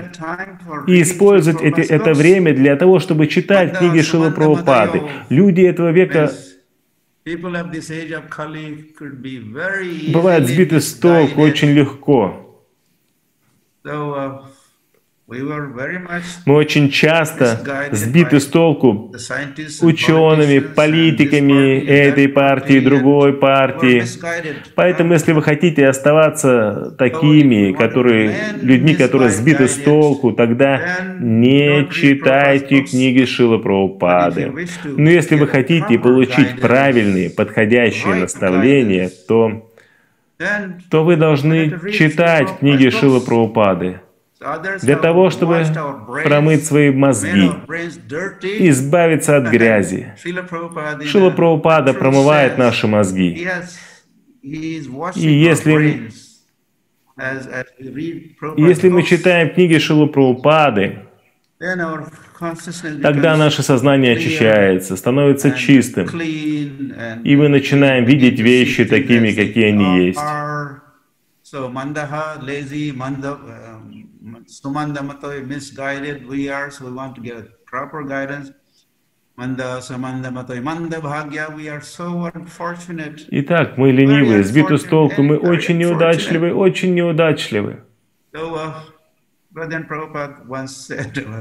и 0.86 1.02
использовать 1.02 1.62
эти, 1.62 1.80
это 1.80 2.12
время 2.12 2.54
для 2.54 2.76
того, 2.76 2.98
чтобы 2.98 3.26
читать 3.26 3.78
книги 3.78 4.02
Шилы 4.02 4.30
Прабхупады. 4.30 5.02
Люди 5.28 5.62
этого 5.62 5.90
века 5.90 6.30
бывают 10.12 10.48
сбиты 10.48 10.80
с 10.80 10.94
толку 10.94 11.42
очень 11.42 11.70
легко. 11.70 12.44
Мы 15.30 16.54
очень 16.54 16.88
часто 16.88 17.60
сбиты 17.92 18.40
с 18.40 18.46
толку 18.46 19.12
учеными, 19.82 20.58
политиками 20.58 21.84
этой 21.84 22.28
партии, 22.28 22.80
другой 22.80 23.34
партии. 23.34 24.04
Поэтому, 24.74 25.12
если 25.12 25.32
вы 25.32 25.42
хотите 25.42 25.86
оставаться 25.86 26.94
такими, 26.96 27.72
которые, 27.72 28.54
людьми, 28.62 28.94
которые 28.94 29.28
сбиты 29.28 29.68
с 29.68 29.76
толку, 29.76 30.32
тогда 30.32 30.80
не 31.20 31.86
читайте 31.90 32.80
книги 32.80 33.26
Шила 33.26 33.58
Прабхупады. 33.58 34.66
Но 34.84 35.10
если 35.10 35.36
вы 35.36 35.46
хотите 35.46 35.98
получить 35.98 36.58
правильные, 36.58 37.28
подходящие 37.28 38.14
наставления, 38.14 39.10
то, 39.28 39.70
то 40.90 41.04
вы 41.04 41.16
должны 41.16 41.78
читать 41.92 42.60
книги 42.60 42.88
Шила 42.88 43.20
Прабхупады 43.20 44.00
для 44.82 44.96
того, 44.96 45.30
чтобы 45.30 45.64
промыть 46.22 46.64
свои 46.64 46.90
мозги, 46.90 47.50
избавиться 48.42 49.36
от 49.36 49.48
грязи. 49.48 50.14
Шила 51.04 51.30
Прабхупада 51.30 51.92
промывает 51.92 52.56
наши 52.58 52.86
мозги. 52.86 53.48
И 54.42 55.32
если, 55.32 56.10
если 58.56 58.88
мы 58.88 59.02
читаем 59.02 59.52
книги 59.54 59.78
Шилы 59.78 60.06
Прабхупады, 60.06 61.00
тогда 63.02 63.36
наше 63.36 63.64
сознание 63.64 64.12
очищается, 64.12 64.96
становится 64.96 65.50
чистым, 65.50 66.06
и 66.20 67.36
мы 67.36 67.48
начинаем 67.48 68.04
видеть 68.04 68.38
вещи 68.38 68.84
такими, 68.84 69.32
какие 69.32 69.70
они 69.70 70.06
есть. 70.06 70.20
Sumanda 74.48 75.02
Matoi 75.02 75.46
misguided 75.46 76.26
we 76.26 76.48
are, 76.48 76.70
so 76.70 76.86
we 76.86 76.92
want 76.92 77.14
to 77.16 77.20
get 77.20 77.66
proper 77.66 78.02
guidance. 78.02 78.50
Итак, 83.30 83.76
мы 83.76 83.92
ленивые, 83.92 84.42
сбиты 84.42 84.78
с 84.78 84.82
толку, 84.82 85.22
мы 85.22 85.36
очень 85.38 85.78
неудачливы, 85.78 86.52
очень 86.52 86.92
неудачливы. 86.94 87.84
Uh, 88.34 88.82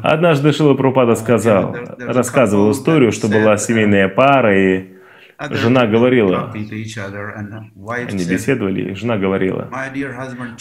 Однажды 0.04 0.54
Шила 0.54 0.76
Прабхупада 0.76 1.15
сказал, 1.15 1.76
рассказывал 1.98 2.72
историю, 2.72 3.12
что 3.12 3.30
была 3.30 3.58
семейная 3.58 4.10
пара, 4.10 4.56
и 4.56 4.96
Жена 5.52 5.86
говорила, 5.86 6.52
они 6.52 8.26
беседовали, 8.26 8.91
и 8.91 8.95
жена 8.95 9.17
говорила, 9.17 9.69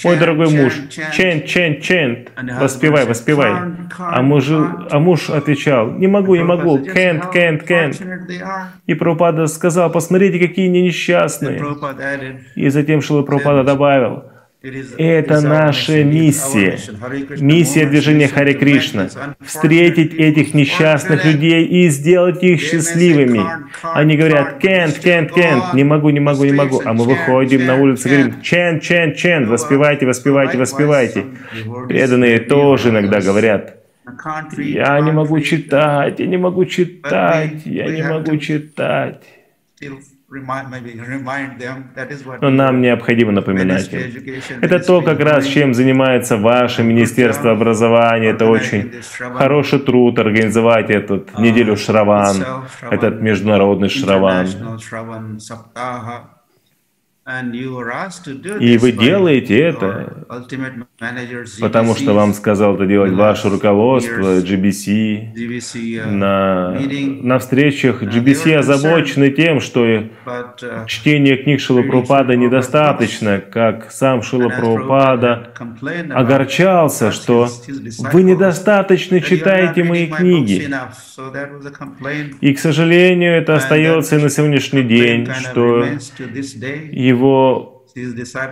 «Мой 0.05 0.19
дорогой 0.19 0.51
муж, 0.51 0.75
чент, 1.15 1.47
чент, 1.47 1.81
чент, 1.81 2.31
воспевай, 2.61 3.07
воспевай». 3.07 3.53
А 3.99 4.21
муж, 4.21 4.51
а 4.51 4.99
муж 4.99 5.31
отвечал, 5.31 5.93
«Не 5.93 6.09
могу, 6.09 6.35
не 6.37 6.45
могу, 6.45 6.79
кент, 6.81 7.31
кент, 7.33 7.63
кент». 7.63 8.03
И 8.87 8.93
Прабхупада 8.93 9.47
сказал, 9.47 9.91
«Посмотрите, 9.91 10.39
какие 10.39 10.69
они 10.69 10.83
несчастные». 10.83 11.63
И 12.55 12.69
затем 12.69 13.01
Шила 13.01 13.23
Прабхупада 13.23 13.65
добавил, 13.65 14.25
это 14.99 15.41
наша 15.41 16.05
миссия. 16.05 16.79
Миссия 17.39 17.87
движения 17.87 18.29
Харе 18.29 18.55
Кришна. 18.55 19.09
Встретить 19.45 20.15
этих 20.15 20.55
несчастных 20.55 21.25
людей 21.25 21.65
и 21.65 21.89
сделать 21.89 22.43
их 22.43 22.61
счастливыми. 22.61 23.43
Они 23.83 24.17
говорят, 24.17 24.59
кент, 24.59 24.99
кент, 24.99 25.33
кент, 25.33 25.75
не 25.75 25.85
могу, 25.85 26.11
не 26.11 26.21
могу, 26.21 26.45
не 26.45 26.53
могу. 26.53 26.83
А 26.85 26.93
мы 26.93 27.05
выходим 27.05 27.67
на 27.67 27.77
улицу 27.77 28.09
и 28.09 28.13
говорим, 28.13 28.43
чен, 28.43 28.81
чен, 28.81 29.15
чен, 29.15 29.47
воспевайте, 29.47 30.07
воспевайте, 30.07 30.59
воспевайте. 30.59 31.25
Преданные 31.89 32.41
тоже 32.41 32.91
иногда 32.91 33.21
говорят, 33.21 33.77
я 34.57 35.01
не 35.01 35.13
могу 35.13 35.41
читать, 35.41 36.19
я 36.19 36.27
не 36.27 36.39
могу 36.39 36.65
читать, 36.65 37.65
я 37.65 37.87
не 37.87 38.03
могу 38.03 38.37
читать. 38.37 39.23
Но 42.41 42.51
нам 42.51 42.81
необходимо 42.81 43.33
напоминать 43.33 43.93
им. 43.93 44.01
Это 44.61 44.79
то, 44.81 45.03
как 45.03 45.21
раз, 45.21 45.47
чем 45.47 45.75
занимается 45.75 46.37
ваше 46.37 46.83
Министерство 46.83 47.53
образования. 47.53 48.31
Это 48.31 48.47
очень 48.47 48.93
хороший 49.35 49.79
труд 49.79 50.19
организовать 50.19 50.91
эту 50.91 51.17
uh, 51.17 51.41
неделю 51.41 51.77
Шраван, 51.77 52.37
этот 52.91 53.21
международный 53.21 53.89
Шраван. 53.89 54.47
И 58.61 58.79
вы 58.79 58.93
делаете 58.93 59.59
это, 59.59 60.27
потому 61.61 61.97
что 61.97 62.13
вам 62.13 62.33
сказал 62.35 62.77
это 62.77 62.87
делать 62.87 63.15
ваше 63.15 63.49
руководство, 63.49 64.39
GBC. 64.39 65.35
uh, 65.35 66.07
На, 66.07 66.79
на 66.79 67.39
встречах 67.41 68.05
GBC 68.05 68.55
озабочены 68.55 69.31
тем, 69.31 69.61
что 69.61 69.85
uh, 69.85 70.87
чтение 70.87 71.37
книг 71.39 71.59
Шилапрупада 71.61 72.37
недостаточно, 72.37 73.41
как 73.41 73.91
сам 73.91 74.23
Шилапрупада 74.23 75.51
огорчался, 76.15 77.11
что 77.11 77.49
вы 78.13 78.23
недостаточно 78.23 79.21
читаете 79.21 79.83
мои 79.83 80.07
книги. 80.07 80.71
И, 82.41 82.55
к 82.55 82.59
сожалению, 82.61 83.33
это 83.33 83.57
остается 83.57 84.17
и 84.17 84.23
на 84.23 84.31
сегодняшний 84.31 84.83
день, 84.85 85.27
что 85.27 85.85
его 86.93 87.16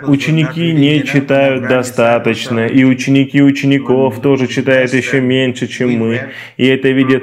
ученики 0.06 0.72
не 0.72 1.04
читают 1.04 1.68
достаточно, 1.68 2.66
и 2.66 2.84
ученики 2.84 3.42
учеников 3.42 4.20
тоже 4.20 4.46
читают 4.46 4.92
еще 4.92 5.20
меньше, 5.20 5.66
чем 5.66 5.90
мы, 5.92 6.32
и 6.56 6.66
это 6.66 6.88
видят 6.88 7.22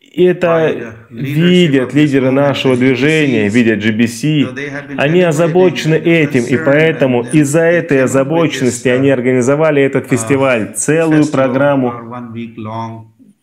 и 0.00 0.24
это 0.24 0.96
видят 1.08 1.94
лидеры 1.94 2.32
нашего 2.32 2.76
движения, 2.76 3.48
видят 3.48 3.78
GBC. 3.78 4.96
Они 4.98 5.22
озабочены 5.22 5.94
этим, 5.94 6.44
и 6.44 6.56
поэтому 6.56 7.22
из-за 7.22 7.60
этой 7.60 8.02
озабоченности 8.02 8.88
они 8.88 9.10
организовали 9.10 9.82
этот 9.82 10.08
фестиваль, 10.08 10.74
целую 10.74 11.26
программу, 11.26 11.92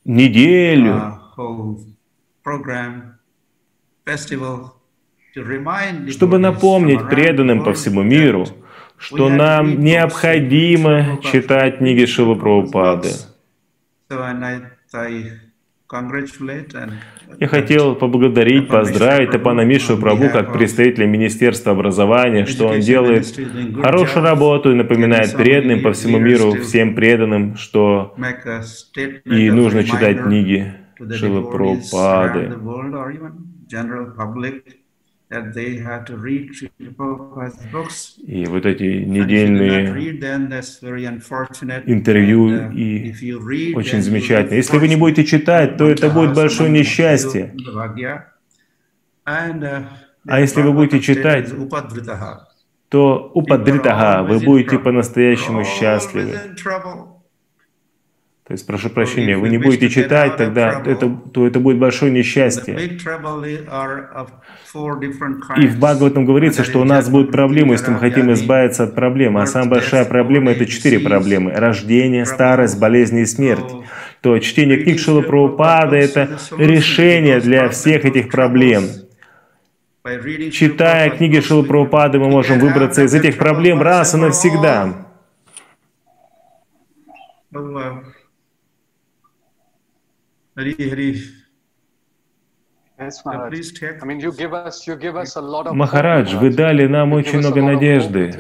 неделю, 0.03 1.19
чтобы 6.09 6.39
напомнить 6.39 7.07
преданным 7.09 7.63
по 7.63 7.73
всему 7.73 8.03
миру, 8.03 8.47
что 8.97 9.29
нам 9.29 9.79
необходимо 9.79 11.19
читать 11.21 11.77
книги 11.77 12.05
Шилы 12.05 12.35
Прабхупады. 12.35 13.09
Я 17.39 17.47
хотел 17.47 17.95
поблагодарить, 17.95 18.67
поздравить 18.67 19.31
Тапана 19.31 19.61
Мишу 19.61 19.97
Прабу 19.97 20.29
как 20.29 20.51
представителя 20.51 21.05
Министерства 21.05 21.71
образования, 21.71 22.45
что 22.45 22.67
он 22.67 22.79
делает 22.79 23.25
хорошую 23.81 24.23
работу 24.23 24.71
и 24.71 24.75
напоминает 24.75 25.33
преданным 25.35 25.81
по 25.81 25.93
всему 25.93 26.17
миру, 26.19 26.55
всем 26.61 26.95
преданным, 26.95 27.55
что 27.55 28.15
и 29.25 29.49
нужно 29.49 29.83
читать 29.83 30.23
книги 30.23 30.73
Шилы 31.11 31.49
Прабхупады. 31.51 32.53
И 38.25 38.45
вот 38.45 38.65
эти 38.65 39.03
недельные 39.03 40.09
интервью 41.85 42.71
и 42.71 43.33
очень 43.75 44.01
замечательно. 44.01 44.55
Если 44.55 44.77
вы 44.77 44.87
не 44.87 44.95
будете 44.95 45.25
читать, 45.25 45.75
то 45.77 45.89
это 45.89 46.09
будет 46.09 46.33
большое 46.33 46.69
несчастье. 46.69 47.53
А 49.25 50.39
если 50.39 50.61
вы 50.61 50.71
будете 50.73 51.01
читать, 51.01 51.53
то 52.89 53.31
упадритага, 53.33 54.23
вы 54.23 54.39
будете 54.39 54.79
по-настоящему 54.79 55.65
счастливы. 55.65 56.39
То 58.47 58.53
есть, 58.53 58.65
прошу 58.65 58.89
прощения, 58.89 59.37
вы 59.37 59.49
не 59.49 59.57
будете 59.57 59.89
читать, 59.89 60.37
тогда 60.37 60.81
это, 60.85 61.09
то 61.33 61.45
это 61.45 61.59
будет 61.59 61.79
большое 61.79 62.13
несчастье. 62.13 62.73
И 65.57 65.67
в 65.67 65.77
Бхагаватам 65.77 66.25
говорится, 66.25 66.63
что 66.63 66.79
у 66.79 66.85
нас 66.85 67.09
будут 67.09 67.33
проблемы, 67.33 67.73
если 67.73 67.91
мы 67.91 67.99
хотим 67.99 68.31
избавиться 68.31 68.85
от 68.85 68.95
проблемы. 68.95 69.41
А 69.41 69.45
самая 69.47 69.69
большая 69.71 70.05
проблема— 70.05 70.51
это 70.53 70.65
четыре 70.65 71.01
проблемы. 71.01 71.51
Рождение, 71.51 72.25
старость, 72.25 72.79
болезни 72.79 73.23
и 73.23 73.25
смерть. 73.25 73.69
То 74.21 74.39
чтение 74.39 74.77
книг 74.81 74.99
Шила 74.99 75.21
Прабхупада— 75.21 75.95
это 75.97 76.39
решение 76.57 77.41
для 77.41 77.67
всех 77.67 78.05
этих 78.05 78.29
проблем. 78.29 78.85
Читая 80.53 81.09
книги 81.09 81.41
Шила 81.41 81.63
Прабхупады, 81.63 82.17
мы 82.17 82.29
можем 82.29 82.59
выбраться 82.59 83.03
из 83.03 83.13
этих 83.13 83.37
проблем 83.37 83.81
раз 83.81 84.13
и 84.13 84.17
навсегда. 84.17 85.05
Hari 90.57 90.73
Hari. 90.89 91.15
Махарадж, 95.71 96.35
вы 96.35 96.49
дали 96.49 96.87
нам 96.87 97.13
очень 97.13 97.37
много 97.37 97.61
надежды 97.61 98.31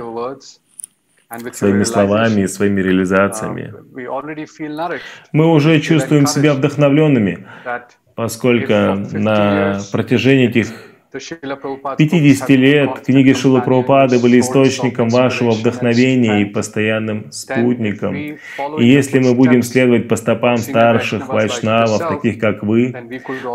своими 1.51 1.83
словами 1.83 2.41
и 2.41 2.47
своими 2.47 2.81
реализациями. 2.81 3.71
Uh, 3.93 4.99
Мы 5.31 5.45
уже 5.45 5.79
чувствуем 5.79 6.25
себя 6.25 6.55
вдохновленными, 6.55 7.47
поскольку 8.15 8.73
на 8.73 9.79
протяжении 9.91 10.47
этих 10.49 10.73
50 11.11 12.49
лет 12.49 12.99
книги 13.05 13.33
Шилы 13.33 13.61
Прабхупады 13.61 14.19
были 14.19 14.39
источником 14.39 15.09
вашего 15.09 15.51
вдохновения 15.51 16.41
и 16.41 16.45
постоянным 16.45 17.31
спутником. 17.31 18.15
И 18.15 18.37
если 18.79 19.19
мы 19.19 19.33
будем 19.33 19.61
следовать 19.61 20.07
по 20.07 20.15
стопам 20.15 20.57
старших 20.57 21.27
вайшнавов, 21.27 21.99
таких 22.07 22.39
как 22.39 22.63
вы, 22.63 22.93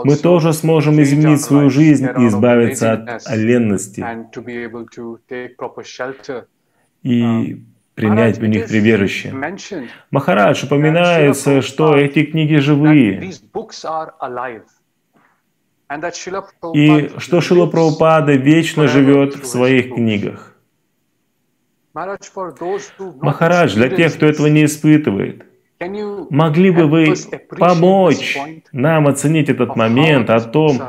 мы 0.04 0.16
тоже 0.16 0.52
сможем 0.52 1.00
изменить 1.02 1.42
свою 1.42 1.70
жизнь 1.70 2.06
и 2.06 2.26
избавиться 2.26 2.92
от 2.92 3.36
ленности 3.36 4.04
и 7.02 7.62
принять 7.94 8.38
в 8.38 8.46
них 8.46 8.68
прибежище. 8.68 9.34
Махарадж 10.10 10.64
упоминается, 10.64 11.62
что 11.62 11.96
эти 11.96 12.24
книги 12.24 12.56
живые. 12.56 13.32
И 16.74 17.10
что 17.18 17.40
Шила 17.40 17.66
Прабхупада 17.66 18.32
вечно 18.32 18.88
живет 18.88 19.36
в 19.36 19.46
своих 19.46 19.94
книгах. 19.94 20.56
Махарадж, 23.20 23.74
для 23.74 23.88
тех, 23.90 24.14
кто 24.14 24.26
этого 24.26 24.46
не 24.46 24.64
испытывает, 24.64 25.44
могли 26.30 26.70
бы 26.70 26.86
вы 26.86 27.14
помочь 27.58 28.38
нам 28.72 29.08
оценить 29.08 29.50
этот 29.50 29.76
момент 29.76 30.30
о 30.30 30.40
том, 30.40 30.80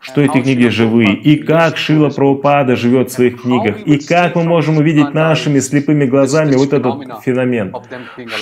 что 0.00 0.20
эти 0.20 0.42
книги 0.42 0.68
живые, 0.68 1.14
и 1.14 1.36
как 1.36 1.76
Шила 1.78 2.10
Прабхупада 2.10 2.76
живет 2.76 3.10
в 3.10 3.12
своих 3.12 3.42
книгах, 3.42 3.86
и 3.86 3.98
как 3.98 4.34
мы 4.34 4.44
можем 4.44 4.76
увидеть 4.78 5.14
нашими 5.14 5.60
слепыми 5.60 6.04
глазами 6.04 6.56
вот 6.56 6.72
этот 6.72 7.22
феномен. 7.22 7.74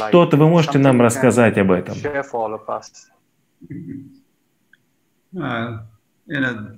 Что-то 0.09 0.36
вы 0.36 0.49
можете 0.49 0.78
нам 0.78 1.01
рассказать 1.01 1.59
об 1.59 1.70
этом? 1.70 1.95
Uh, 5.40 5.78
you 6.26 6.40
know, 6.40 6.76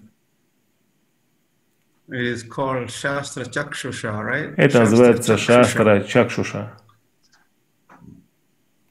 it 2.08 2.20
is 2.20 2.44
called 2.44 2.88
Shastra 2.88 3.44
Chakshusha, 3.44 4.24
right? 4.24 4.54
Это 4.56 4.80
называется 4.80 5.36
Шастра 5.36 6.02
Чакшуша. 6.02 6.72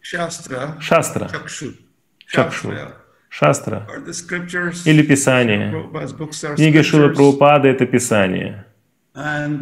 Shastra 0.01 0.80
Шастра. 0.82 1.28
Chakshu. 1.28 1.76
Чакшу. 2.28 2.74
Шастра 3.30 3.88
или 4.86 5.01
Писание. 5.01 5.72
Книга 6.55 6.84
Шила 6.84 7.07
Прабхупады— 7.07 7.68
это 7.70 7.86
Писание. 7.88 8.66
Они 9.16 9.61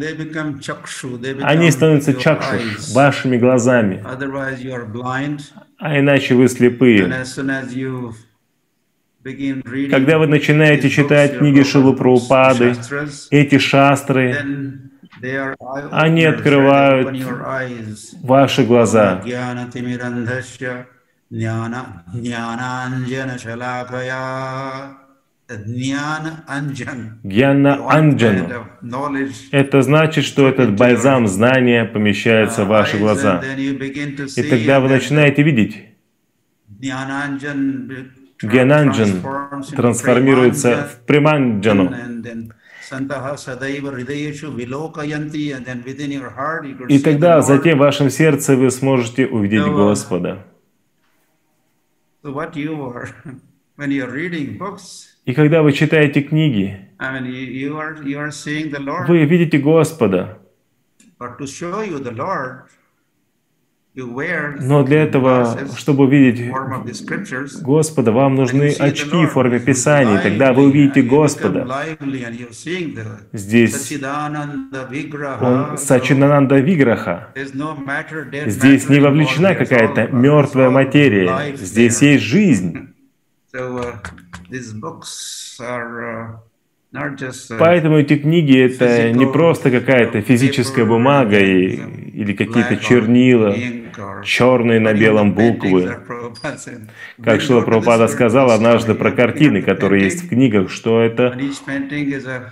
становятся 1.70 2.14
чакшуш, 2.14 2.88
вашими 2.94 3.36
глазами. 3.38 4.02
А 5.78 5.98
иначе 5.98 6.34
вы 6.34 6.48
слепые. 6.48 7.24
Когда 9.24 10.18
вы 10.18 10.26
начинаете 10.26 10.90
читать 10.90 11.38
книги 11.38 11.62
Шилу 11.62 11.94
Прабхупады, 11.94 12.74
эти 13.30 13.58
шастры, 13.58 14.36
они 15.92 16.24
открывают 16.24 17.16
ваши 18.22 18.64
глаза. 18.64 19.22
Гьяна 27.22 27.78
Анджан. 27.88 28.52
Это 29.50 29.82
значит, 29.82 30.24
что 30.24 30.48
этот 30.48 30.74
бальзам 30.76 31.28
знания 31.28 31.84
помещается 31.84 32.64
в 32.64 32.68
ваши 32.68 32.98
глаза. 32.98 33.42
И 33.56 34.42
тогда 34.42 34.80
вы 34.80 34.88
начинаете 34.88 35.42
видеть. 35.42 35.84
Гьянанджан 38.42 39.22
трансформируется 39.76 40.88
в 40.88 41.06
Приманджану. 41.06 41.94
И 46.88 46.98
тогда 46.98 47.40
затем 47.42 47.78
в 47.78 47.80
вашем 47.80 48.10
сердце 48.10 48.56
вы 48.56 48.70
сможете 48.70 49.26
увидеть 49.26 49.64
Господа. 49.64 50.46
И 55.24 55.34
когда 55.34 55.62
вы 55.62 55.72
читаете 55.72 56.22
книги, 56.22 56.88
вы 59.08 59.24
видите 59.24 59.58
Господа. 59.58 60.38
Но 63.94 64.84
для 64.84 65.02
этого, 65.02 65.58
чтобы 65.76 66.04
увидеть 66.04 66.50
Господа, 67.60 68.12
вам 68.12 68.36
нужны 68.36 68.70
очки 68.70 69.26
в 69.26 69.28
форме 69.28 69.60
Писаний. 69.60 70.18
Тогда 70.22 70.54
вы 70.54 70.68
увидите 70.68 71.02
Господа. 71.02 71.68
Здесь 73.32 73.92
он 75.40 75.76
Сачинананда 75.76 76.58
Виграха. 76.58 77.28
Здесь 78.46 78.88
не 78.88 79.00
вовлечена 79.00 79.54
какая-то 79.54 80.08
мертвая 80.08 80.70
материя. 80.70 81.54
Здесь 81.56 82.00
есть 82.00 82.24
жизнь. 82.24 82.88
Поэтому 87.58 87.98
эти 87.98 88.18
книги— 88.18 88.58
это 88.58 89.12
не 89.12 89.26
просто 89.26 89.70
какая-то 89.70 90.20
физическая 90.20 90.84
бумага 90.84 91.38
и, 91.38 91.76
или 92.12 92.34
какие-то 92.34 92.76
чернила, 92.76 93.56
черные 94.22 94.78
на 94.78 94.92
белом 94.92 95.32
буквы. 95.32 95.96
Как 97.24 97.40
Шила 97.40 97.62
Прабхупада 97.62 98.08
сказал 98.08 98.50
однажды 98.50 98.94
про 98.94 99.10
картины, 99.10 99.62
которые 99.62 100.04
есть 100.04 100.24
в 100.24 100.28
книгах, 100.28 100.70
что 100.70 101.00
это 101.00 101.38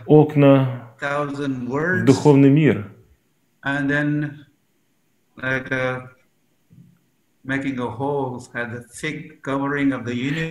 окна 0.07 0.95
в 1.01 2.05
духовный 2.05 2.51
мир. 2.51 2.87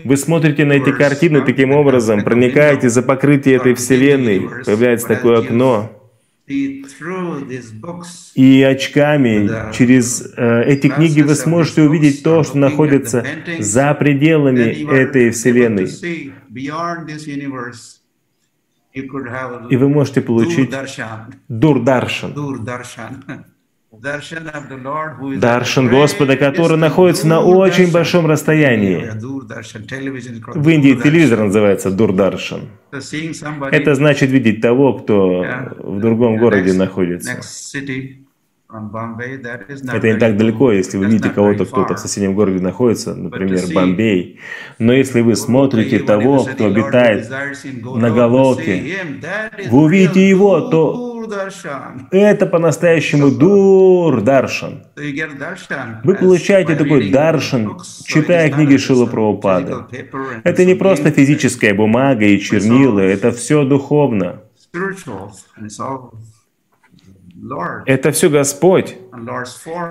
Вы 0.05 0.17
смотрите 0.17 0.65
на 0.65 0.73
эти 0.73 0.91
картины 0.91 1.41
таким 1.41 1.71
образом, 1.71 2.23
проникаете 2.23 2.89
за 2.89 3.01
покрытие 3.01 3.55
этой 3.55 3.73
Вселенной, 3.73 4.49
появляется 4.65 5.07
такое 5.07 5.39
окно, 5.39 5.99
и 8.35 8.63
очками 8.63 9.71
через 9.71 10.33
э, 10.35 10.63
эти 10.65 10.87
книги 10.89 11.21
вы 11.21 11.35
сможете 11.35 11.83
увидеть 11.83 12.23
то, 12.23 12.43
что 12.43 12.57
находится 12.57 13.23
за 13.59 13.93
пределами 13.93 14.91
этой 14.91 15.29
Вселенной. 15.29 15.87
И 19.69 19.77
вы 19.77 19.89
можете 19.89 20.21
получить 20.21 20.71
дурдаршан. 21.47 22.33
Даршан 23.91 25.89
Господа, 25.89 26.37
который 26.37 26.77
находится 26.77 27.27
на 27.27 27.41
очень 27.41 27.91
большом 27.91 28.27
расстоянии. 28.27 29.09
В 30.55 30.69
Индии 30.69 30.93
телевизор 31.01 31.39
называется 31.39 31.89
Дурдаршан. 31.89 32.69
Это 32.91 33.95
значит 33.95 34.29
видеть 34.29 34.61
того, 34.61 34.93
кто 34.93 35.43
в 35.79 35.99
другом 35.99 36.37
городе 36.37 36.73
находится. 36.73 37.39
Это 38.71 40.07
не 40.07 40.19
так 40.19 40.37
далеко, 40.37 40.71
если 40.71 40.97
вы 40.97 41.05
видите 41.05 41.31
кого-то, 41.31 41.65
кто-то 41.65 41.95
в 41.95 41.99
соседнем 41.99 42.35
городе 42.35 42.59
находится, 42.59 43.15
например, 43.15 43.63
Бомбей. 43.73 44.39
Но 44.77 44.93
если 44.93 45.21
вы 45.21 45.35
смотрите 45.35 45.97
того, 45.97 46.43
кто 46.43 46.67
обитает 46.67 47.27
на 47.27 48.11
Галоке, 48.11 48.97
вы 49.71 49.81
увидите 49.81 50.29
его, 50.29 50.61
то 50.61 51.08
это 52.11 52.45
по-настоящему 52.45 53.31
дур 53.31 54.21
даршан. 54.21 54.83
Вы 56.03 56.15
получаете 56.15 56.75
такой 56.75 57.09
даршан, 57.09 57.77
читая 58.05 58.49
книги 58.51 58.77
Шила 58.77 59.05
Прабхупады. 59.05 59.75
Это 60.43 60.65
не 60.65 60.75
просто 60.75 61.11
физическая 61.11 61.73
бумага 61.73 62.25
и 62.25 62.39
чернила, 62.39 62.99
это 62.99 63.31
все 63.31 63.63
духовно. 63.63 64.41
Это 67.85 68.11
все 68.11 68.29
Господь. 68.29 68.97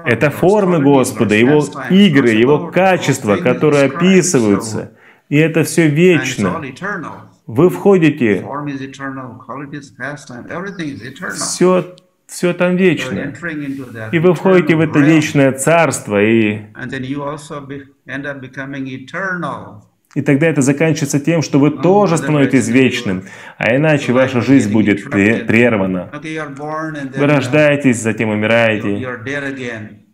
Это 0.05 0.30
формы 0.30 0.80
Господа, 0.80 1.34
Его 1.34 1.64
игры, 1.91 2.30
Его 2.30 2.68
качества, 2.68 3.36
которые 3.36 3.84
описываются. 3.84 4.93
И 5.28 5.36
это 5.36 5.64
все 5.64 5.89
вечно. 5.89 6.62
Вы 7.49 7.70
входите, 7.70 8.44
все, 11.34 11.96
все 12.26 12.53
там 12.53 12.76
вечно. 12.76 13.32
И 14.12 14.18
вы 14.18 14.34
входите 14.34 14.76
в 14.76 14.80
это 14.80 14.99
вечное 14.99 15.53
царство, 15.53 16.22
и, 16.22 16.61
и 20.14 20.20
тогда 20.20 20.46
это 20.46 20.61
заканчивается 20.61 21.20
тем, 21.20 21.40
что 21.40 21.59
вы 21.59 21.70
тоже 21.70 22.18
становитесь 22.18 22.68
вечным, 22.68 23.24
а 23.57 23.74
иначе 23.74 24.12
ваша 24.12 24.42
жизнь 24.42 24.70
будет 24.70 25.05
прервана. 25.09 26.11
Вы 27.16 27.26
рождаетесь, 27.26 28.03
затем 28.03 28.28
умираете, 28.28 29.09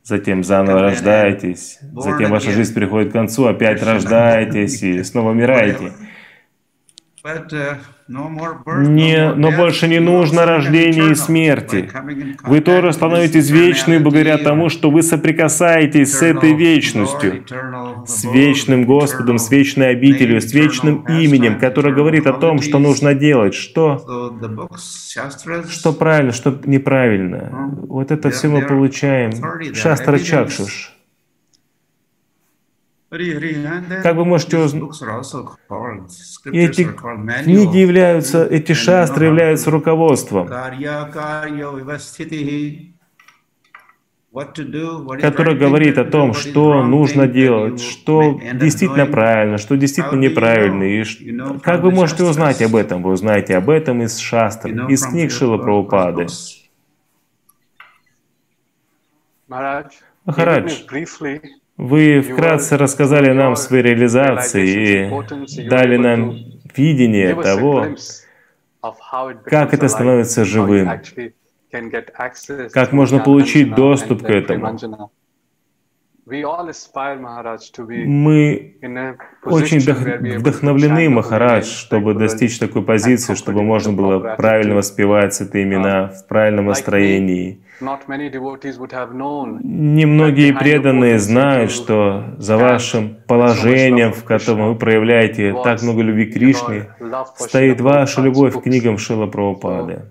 затем 0.04 0.44
заново 0.44 0.82
рождаетесь, 0.82 1.80
затем 1.96 2.30
ваша 2.30 2.52
жизнь 2.52 2.74
приходит 2.74 3.10
к 3.10 3.12
концу, 3.12 3.46
опять 3.46 3.82
рождаетесь 3.82 4.80
и 4.84 5.02
снова 5.02 5.30
умираете. 5.32 5.90
Uh, 7.26 7.78
не, 8.06 9.32
но 9.32 9.50
больше 9.50 9.88
не 9.88 9.98
нужно 9.98 10.44
рождения 10.44 11.10
и 11.10 11.14
смерти. 11.14 11.90
Вы 12.42 12.60
тоже 12.60 12.92
становитесь 12.92 13.48
вечны 13.48 13.98
благодаря 13.98 14.36
тому, 14.36 14.68
что 14.68 14.90
вы 14.90 15.02
соприкасаетесь 15.02 16.12
с 16.12 16.20
этой 16.20 16.52
вечностью, 16.52 17.42
с 18.06 18.24
вечным 18.24 18.84
Господом, 18.84 19.38
с 19.38 19.50
вечной 19.50 19.92
обителью, 19.92 20.42
с 20.42 20.52
вечным 20.52 21.02
именем, 21.08 21.58
которое 21.58 21.94
говорит 21.94 22.26
о 22.26 22.34
том, 22.34 22.60
что 22.60 22.78
нужно 22.78 23.14
делать, 23.14 23.54
что, 23.54 24.04
что 25.70 25.92
правильно, 25.94 26.32
что 26.32 26.60
неправильно. 26.66 27.74
Вот 27.88 28.10
это 28.10 28.28
все 28.28 28.48
мы 28.48 28.60
получаем. 28.66 29.32
Шастра 29.74 30.18
Чакшуш. 30.18 30.93
Как 34.02 34.16
вы 34.16 34.24
можете 34.24 34.58
узнать, 34.58 34.82
эти 36.46 36.84
книги 36.84 37.76
являются, 37.78 38.44
эти 38.44 38.72
шастры 38.72 39.26
являются 39.26 39.70
руководством, 39.70 40.48
которое 45.20 45.54
говорит 45.56 45.96
о 45.98 46.04
том, 46.04 46.34
что 46.34 46.82
нужно 46.82 47.28
делать, 47.28 47.80
что 47.80 48.40
действительно 48.54 49.06
правильно, 49.06 49.58
что 49.58 49.76
действительно 49.76 50.20
неправильно. 50.20 50.82
И 50.82 51.04
как 51.62 51.82
вы 51.82 51.92
можете 51.92 52.24
узнать 52.24 52.60
об 52.62 52.74
этом? 52.74 53.02
Вы 53.02 53.12
узнаете 53.12 53.56
об 53.56 53.70
этом 53.70 54.02
из 54.02 54.18
шастр, 54.18 54.70
из 54.88 55.06
книг 55.06 55.30
Шила 55.30 55.58
Прабхупады. 55.58 56.26
Махарадж, 60.24 60.72
вы 61.76 62.20
вкратце 62.20 62.76
рассказали 62.76 63.32
нам 63.32 63.56
свои 63.56 63.82
реализации 63.82 64.66
и 65.58 65.68
дали 65.68 65.96
нам 65.96 66.36
видение 66.76 67.34
того, 67.34 67.86
как 69.44 69.74
это 69.74 69.88
становится 69.88 70.44
живым, 70.44 70.90
как 72.72 72.92
можно 72.92 73.18
получить 73.18 73.74
доступ 73.74 74.22
к 74.22 74.30
этому. 74.30 75.10
Мы 78.06 78.76
очень 79.44 79.78
вдохновлены, 80.38 81.10
Махарадж, 81.10 81.66
чтобы 81.66 82.14
достичь 82.14 82.58
такой 82.58 82.82
позиции, 82.82 83.34
чтобы 83.34 83.62
можно 83.62 83.92
было 83.92 84.34
правильно 84.36 84.74
воспевать 84.74 85.38
это 85.40 85.62
имена 85.62 86.08
в 86.08 86.26
правильном 86.26 86.66
настроении. 86.66 87.60
Немногие 89.62 90.54
преданные 90.54 91.18
знают, 91.18 91.70
что 91.70 92.24
за 92.38 92.56
вашим 92.56 93.16
положением, 93.26 94.12
в 94.12 94.24
котором 94.24 94.68
вы 94.68 94.76
проявляете 94.76 95.54
так 95.62 95.82
много 95.82 96.00
любви 96.02 96.26
к 96.26 96.34
Кришне, 96.34 96.88
стоит 97.36 97.80
ваша 97.82 98.22
любовь 98.22 98.54
к 98.54 98.62
книгам 98.62 98.96
Шила 98.96 99.26
Прабхупады. 99.26 100.10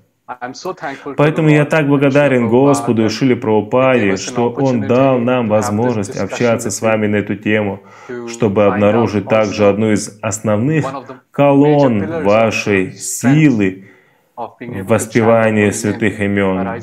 Поэтому 1.17 1.49
я 1.49 1.65
так 1.65 1.87
благодарен 1.87 2.47
Господу 2.47 3.05
и 3.05 3.09
Шиле 3.09 3.35
Прабхупаде, 3.35 4.15
что 4.15 4.51
Он 4.51 4.81
дал 4.81 5.19
нам 5.19 5.49
возможность 5.49 6.17
общаться 6.17 6.71
с 6.71 6.81
вами 6.81 7.07
на 7.07 7.17
эту 7.17 7.35
тему, 7.35 7.81
чтобы 8.29 8.65
обнаружить 8.65 9.27
также 9.27 9.67
одну 9.67 9.91
из 9.91 10.17
основных 10.21 10.85
колонн 11.31 12.23
вашей 12.23 12.93
силы, 12.93 13.89
воспевание 14.35 15.71
святых 15.71 16.19
имен, 16.19 16.81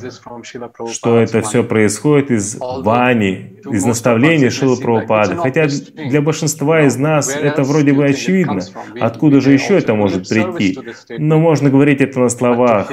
что 0.92 1.18
это 1.18 1.42
все 1.42 1.64
происходит 1.64 2.30
из 2.30 2.56
вани, 2.60 3.58
из 3.70 3.84
наставления 3.84 4.50
Шилы 4.50 4.76
Прабхупады. 4.76 5.36
Хотя 5.36 5.66
для 5.66 6.22
большинства 6.22 6.82
из 6.82 6.96
нас 6.96 7.34
это 7.34 7.62
вроде 7.62 7.92
бы 7.92 8.04
очевидно. 8.04 8.60
Откуда 9.00 9.40
же 9.40 9.52
еще 9.52 9.78
это 9.78 9.94
может 9.94 10.28
прийти? 10.28 10.78
Но 11.18 11.38
можно 11.38 11.70
говорить 11.70 12.00
это 12.00 12.20
на 12.20 12.28
словах. 12.28 12.90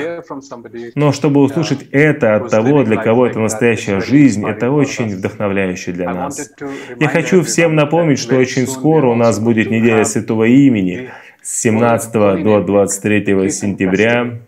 Но 0.95 1.11
чтобы 1.11 1.41
услышать 1.41 1.87
это 1.91 2.35
от 2.35 2.49
того, 2.49 2.83
для 2.83 2.97
кого 2.97 3.27
это 3.27 3.39
настоящая 3.39 3.99
жизнь, 3.99 4.47
это 4.47 4.71
очень 4.71 5.15
вдохновляюще 5.15 5.91
для 5.91 6.13
нас. 6.13 6.51
Я 6.99 7.09
хочу 7.09 7.43
всем 7.43 7.75
напомнить, 7.75 8.19
что 8.19 8.37
очень 8.37 8.67
скоро 8.67 9.07
у 9.07 9.15
нас 9.15 9.39
будет 9.39 9.69
неделя 9.69 10.03
Святого 10.03 10.45
Имени 10.45 11.11
с 11.43 11.61
17 11.61 12.43
до 12.43 12.61
23 12.61 13.49
сентября 13.51 14.46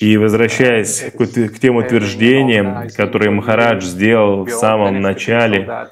И 0.00 0.16
возвращаясь 0.16 1.12
к, 1.12 1.26
к 1.26 1.58
тем 1.58 1.76
утверждениям, 1.76 2.88
которые 2.96 3.30
Махарадж 3.30 3.84
сделал 3.84 4.44
в 4.44 4.50
самом 4.50 5.00
начале, 5.00 5.90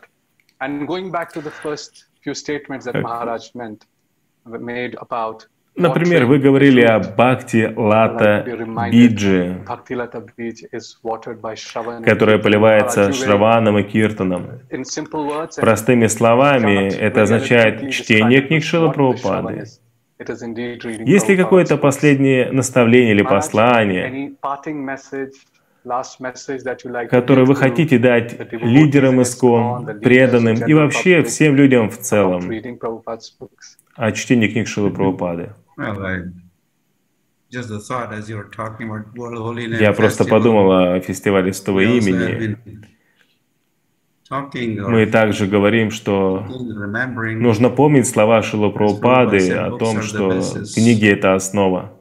Например, 5.76 6.26
вы 6.26 6.38
говорили 6.38 6.82
о 6.82 7.00
Бхакти 7.00 7.72
Лата 7.76 8.44
Биджи, 8.92 9.64
которая 12.04 12.38
поливается 12.38 13.12
Шраваном 13.12 13.78
и 13.78 13.82
Киртаном. 13.82 14.60
Простыми 15.56 16.06
словами, 16.06 16.94
это 16.94 17.22
означает 17.22 17.90
чтение 17.90 18.42
книг 18.42 18.62
Шила 18.62 18.90
Прабхупады. 18.90 19.64
Есть 20.18 21.28
ли 21.28 21.36
какое-то 21.36 21.76
последнее 21.76 22.52
наставление 22.52 23.12
или 23.14 23.22
послание, 23.22 24.36
которое 27.10 27.44
вы 27.44 27.56
хотите 27.56 27.98
дать 27.98 28.52
лидерам 28.52 29.20
ИСКОН, 29.22 30.00
преданным 30.00 30.56
и 30.64 30.72
вообще 30.72 31.24
всем 31.24 31.56
людям 31.56 31.90
в 31.90 31.98
целом 31.98 32.48
о 33.96 34.12
чтении 34.12 34.48
книг 34.48 34.68
Шилы 34.68 34.90
Прабхупады? 34.90 35.52
Я 39.80 39.92
просто 39.92 40.24
подумал 40.24 40.72
о 40.72 41.00
фестивале 41.00 41.52
Святого 41.52 41.80
имени. 41.80 42.56
Мы 44.30 45.06
также 45.06 45.46
говорим, 45.46 45.90
что 45.90 46.44
нужно 46.48 47.70
помнить 47.70 48.06
слова 48.08 48.42
Шила 48.42 48.70
Прабхупады 48.70 49.52
о 49.52 49.76
том, 49.76 50.02
что 50.02 50.40
книги— 50.74 51.06
это 51.12 51.34
основа. 51.34 51.92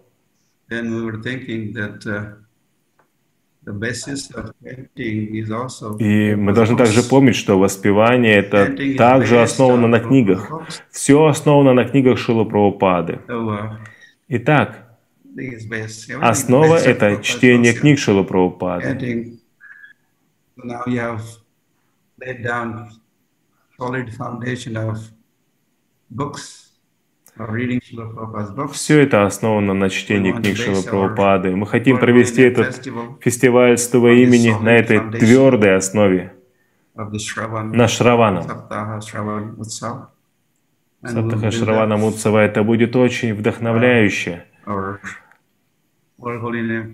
И 5.99 6.35
мы 6.35 6.53
должны 6.53 6.77
также 6.77 7.03
помнить, 7.03 7.35
что 7.35 7.57
воспевание 7.59 8.35
это 8.35 8.75
также 8.97 9.41
основано 9.41 9.87
на 9.87 9.99
книгах. 9.99 10.51
Все 10.91 11.25
основано 11.25 11.73
на 11.73 11.85
книгах 11.85 12.19
Прабхупады. 12.19 13.19
Итак, 14.27 14.97
основа— 16.21 16.75
это 16.77 17.21
чтение 17.21 17.73
книг 17.73 17.99
Прабхупады. 17.99 19.39
books 26.13 26.62
все 28.71 29.01
это 29.01 29.25
основано 29.25 29.73
на 29.73 29.89
чтении 29.89 30.31
книг 30.31 30.55
Шилы 30.57 30.83
Прабхупады. 30.83 31.55
Мы 31.55 31.65
хотим 31.65 31.97
провести 31.97 32.43
этот 32.43 32.75
фестиваль 33.21 33.77
с 33.77 33.87
того 33.87 34.09
имени 34.09 34.51
на 34.63 34.69
этой 34.69 34.99
твердой 34.99 35.75
основе, 35.75 36.33
на 36.95 37.87
Шравана. 37.87 38.43
Саптаха 41.05 41.51
Шравана 41.51 41.97
Мутсава 41.97 42.39
это 42.39 42.63
будет 42.63 42.95
очень 42.95 43.33
вдохновляюще. 43.33 44.45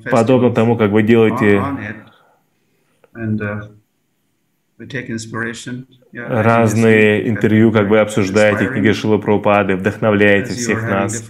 Подобно 0.09 0.51
тому, 0.51 0.77
как 0.77 0.91
вы 0.91 1.03
делаете 1.03 1.61
разные 6.13 7.29
интервью, 7.29 7.71
как 7.71 7.89
вы 7.89 7.99
обсуждаете 7.99 8.67
книги 8.67 8.93
Шила 8.93 9.17
Прабхупады, 9.17 9.75
вдохновляете 9.75 10.53
всех 10.53 10.83
нас. 10.83 11.23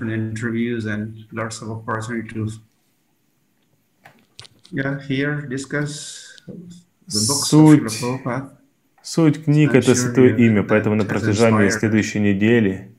Суть, 7.07 7.91
суть 9.01 9.43
книг— 9.43 9.73
это 9.73 9.95
Святое 9.95 10.35
Имя, 10.35 10.63
поэтому 10.63 10.95
на 10.95 11.05
протяжении 11.05 11.69
следующей 11.69 12.19
недели 12.19 12.95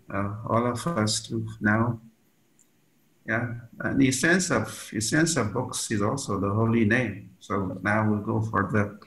Yeah, 3.27 3.47
and 3.79 4.01
the 4.01 4.09
essence 4.09 4.51
of 4.51 4.91
essence 4.93 5.37
of 5.37 5.53
books 5.53 5.91
is 5.93 6.03
also 6.03 6.41
the 6.41 6.51
holy 6.51 6.85
name. 6.85 7.31
So 7.39 7.79
now 7.83 8.09
we'll 8.09 8.25
go 8.25 8.41
for 8.41 8.69
the 8.73 8.99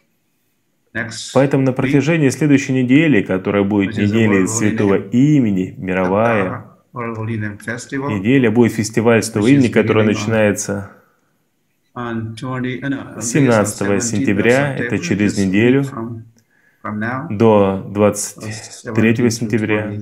Поэтому 1.34 1.64
на 1.64 1.74
протяжении 1.74 2.30
следующей 2.30 2.74
недели, 2.74 3.22
которая 3.24 3.64
будет 3.64 3.98
неделей 3.98 4.46
Святого 4.48 4.96
Имени, 4.96 5.74
мировая 5.78 6.66
неделя, 6.94 8.52
будет 8.52 8.74
фестиваль 8.74 9.24
Святого 9.24 9.48
Имени, 9.48 9.70
который 9.70 10.06
начинается 10.06 10.92
17 11.96 14.04
сентября, 14.04 14.76
это 14.76 15.00
через 15.00 15.38
неделю, 15.38 15.84
до 17.30 17.86
23 17.90 19.30
сентября. 19.32 19.94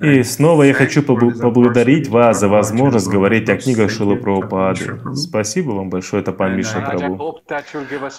И 0.00 0.22
снова 0.22 0.62
я 0.64 0.74
хочу 0.74 1.02
поблагодарить 1.02 2.08
вас 2.08 2.40
за 2.40 2.48
возможность 2.48 3.08
говорить 3.08 3.48
о 3.48 3.56
книгах 3.56 3.90
Шилы 3.90 4.16
Прабхупады. 4.16 5.00
Спасибо 5.14 5.72
вам 5.72 5.90
большое, 5.90 6.22
это 6.22 6.32
пан 6.32 6.56
Миша 6.56 6.78
Прабhu. 6.78 7.34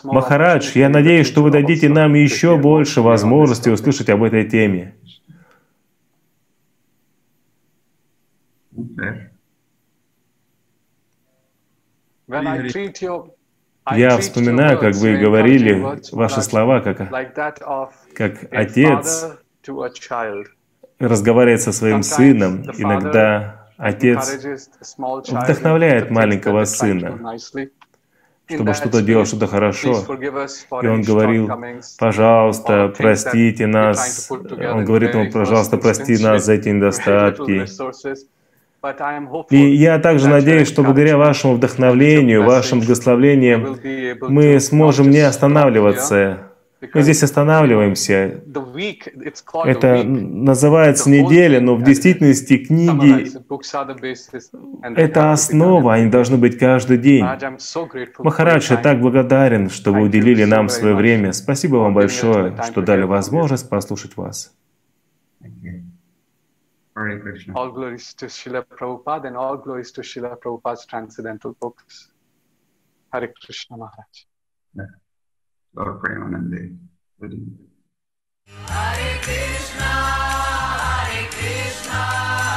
Махарадж, 0.04 0.72
я 0.76 0.90
надеюсь, 0.90 1.28
что 1.28 1.44
вы 1.44 1.52
дадите 1.52 1.90
нам 1.90 2.14
еще 2.14 2.58
больше 2.58 3.02
возможности 3.02 3.70
услышать 3.70 4.10
об 4.10 4.24
этой 4.24 4.48
теме. 4.50 4.96
Я 13.94 14.18
вспоминаю, 14.18 14.80
как 14.80 14.96
вы 14.96 15.18
говорили 15.18 16.00
ваши 16.12 16.42
слова, 16.42 16.80
как, 16.80 16.98
как 18.16 18.48
отец 18.52 19.38
разговаривает 21.08 21.62
со 21.62 21.72
своим 21.72 22.04
сином. 22.04 22.64
Иногда 22.78 23.68
отец 23.78 24.38
вдохновляет 24.98 26.12
маленького 26.12 26.66
сына, 26.66 27.38
чтобы 28.48 28.74
что-то 28.74 29.02
делал, 29.02 29.26
что-то 29.26 29.48
хорошо. 29.48 30.06
И 30.82 30.88
он 30.88 31.02
говорил, 31.02 31.50
пожалуйста, 32.00 32.94
простите 32.96 33.68
нас. 33.68 34.30
Он 34.32 34.86
говорит 34.86 35.16
ему, 35.16 35.32
пожалуйста, 35.32 35.78
прости 35.78 36.18
нас 36.18 36.46
за 36.46 36.54
эти 36.54 36.70
недостатки. 36.70 37.66
И 39.52 39.76
я 39.76 40.00
также 40.00 40.28
надеюсь, 40.28 40.68
что 40.68 40.82
благодаря 40.82 41.16
вашему 41.18 41.54
вдохновлению, 41.54 42.44
вашим 42.44 42.80
благословениям, 42.80 43.78
мы 44.28 44.60
сможем 44.60 45.12
не 45.12 45.20
останавливаться 45.20 46.51
Мы 46.82 47.02
здесь 47.04 47.22
останавливаемся. 47.22 48.42
Это 49.66 50.04
называется 50.04 51.10
неделя, 51.10 51.62
но 51.62 51.76
в 51.76 51.84
действительности 51.84 52.58
книги 52.58 53.32
это 54.96 55.32
основа, 55.32 55.94
они 55.94 56.10
должны 56.10 56.38
быть 56.38 56.58
каждый 56.58 56.98
день. 56.98 57.24
Махарадж, 58.20 58.72
я 58.72 58.78
так 58.78 59.00
благодарен, 59.00 59.70
что 59.70 59.94
вы 59.94 60.02
уделили 60.04 60.44
нам 60.44 60.70
свое 60.70 60.96
время. 60.96 61.34
Спасибо 61.34 61.78
вам 61.78 61.94
большое, 61.94 62.56
что 62.64 62.82
дали 62.82 63.04
возможность 63.04 63.70
послушать 63.70 64.18
вас. 64.18 64.54
Hare 66.94 67.20
Krishna. 67.22 67.54
All 67.56 67.72
glories 67.72 68.14
to 68.16 68.28
Srila 68.28 68.66
Prabhupada 68.66 69.28
and 69.28 69.38
all 69.38 69.56
glories 69.58 69.92
to 69.94 70.02
Srila 70.02 70.38
Prabhupada's 70.38 70.86
transcendental 70.86 71.56
books. 71.60 72.12
Hare 73.14 73.34
Krishna 73.46 73.78
Maharaj. 73.78 74.26
Lord 75.74 76.00
Premanande. 76.02 76.78
Hare 78.68 79.20
Krishna, 79.22 79.92
Hare 80.84 81.28
Krishna. 81.30 82.51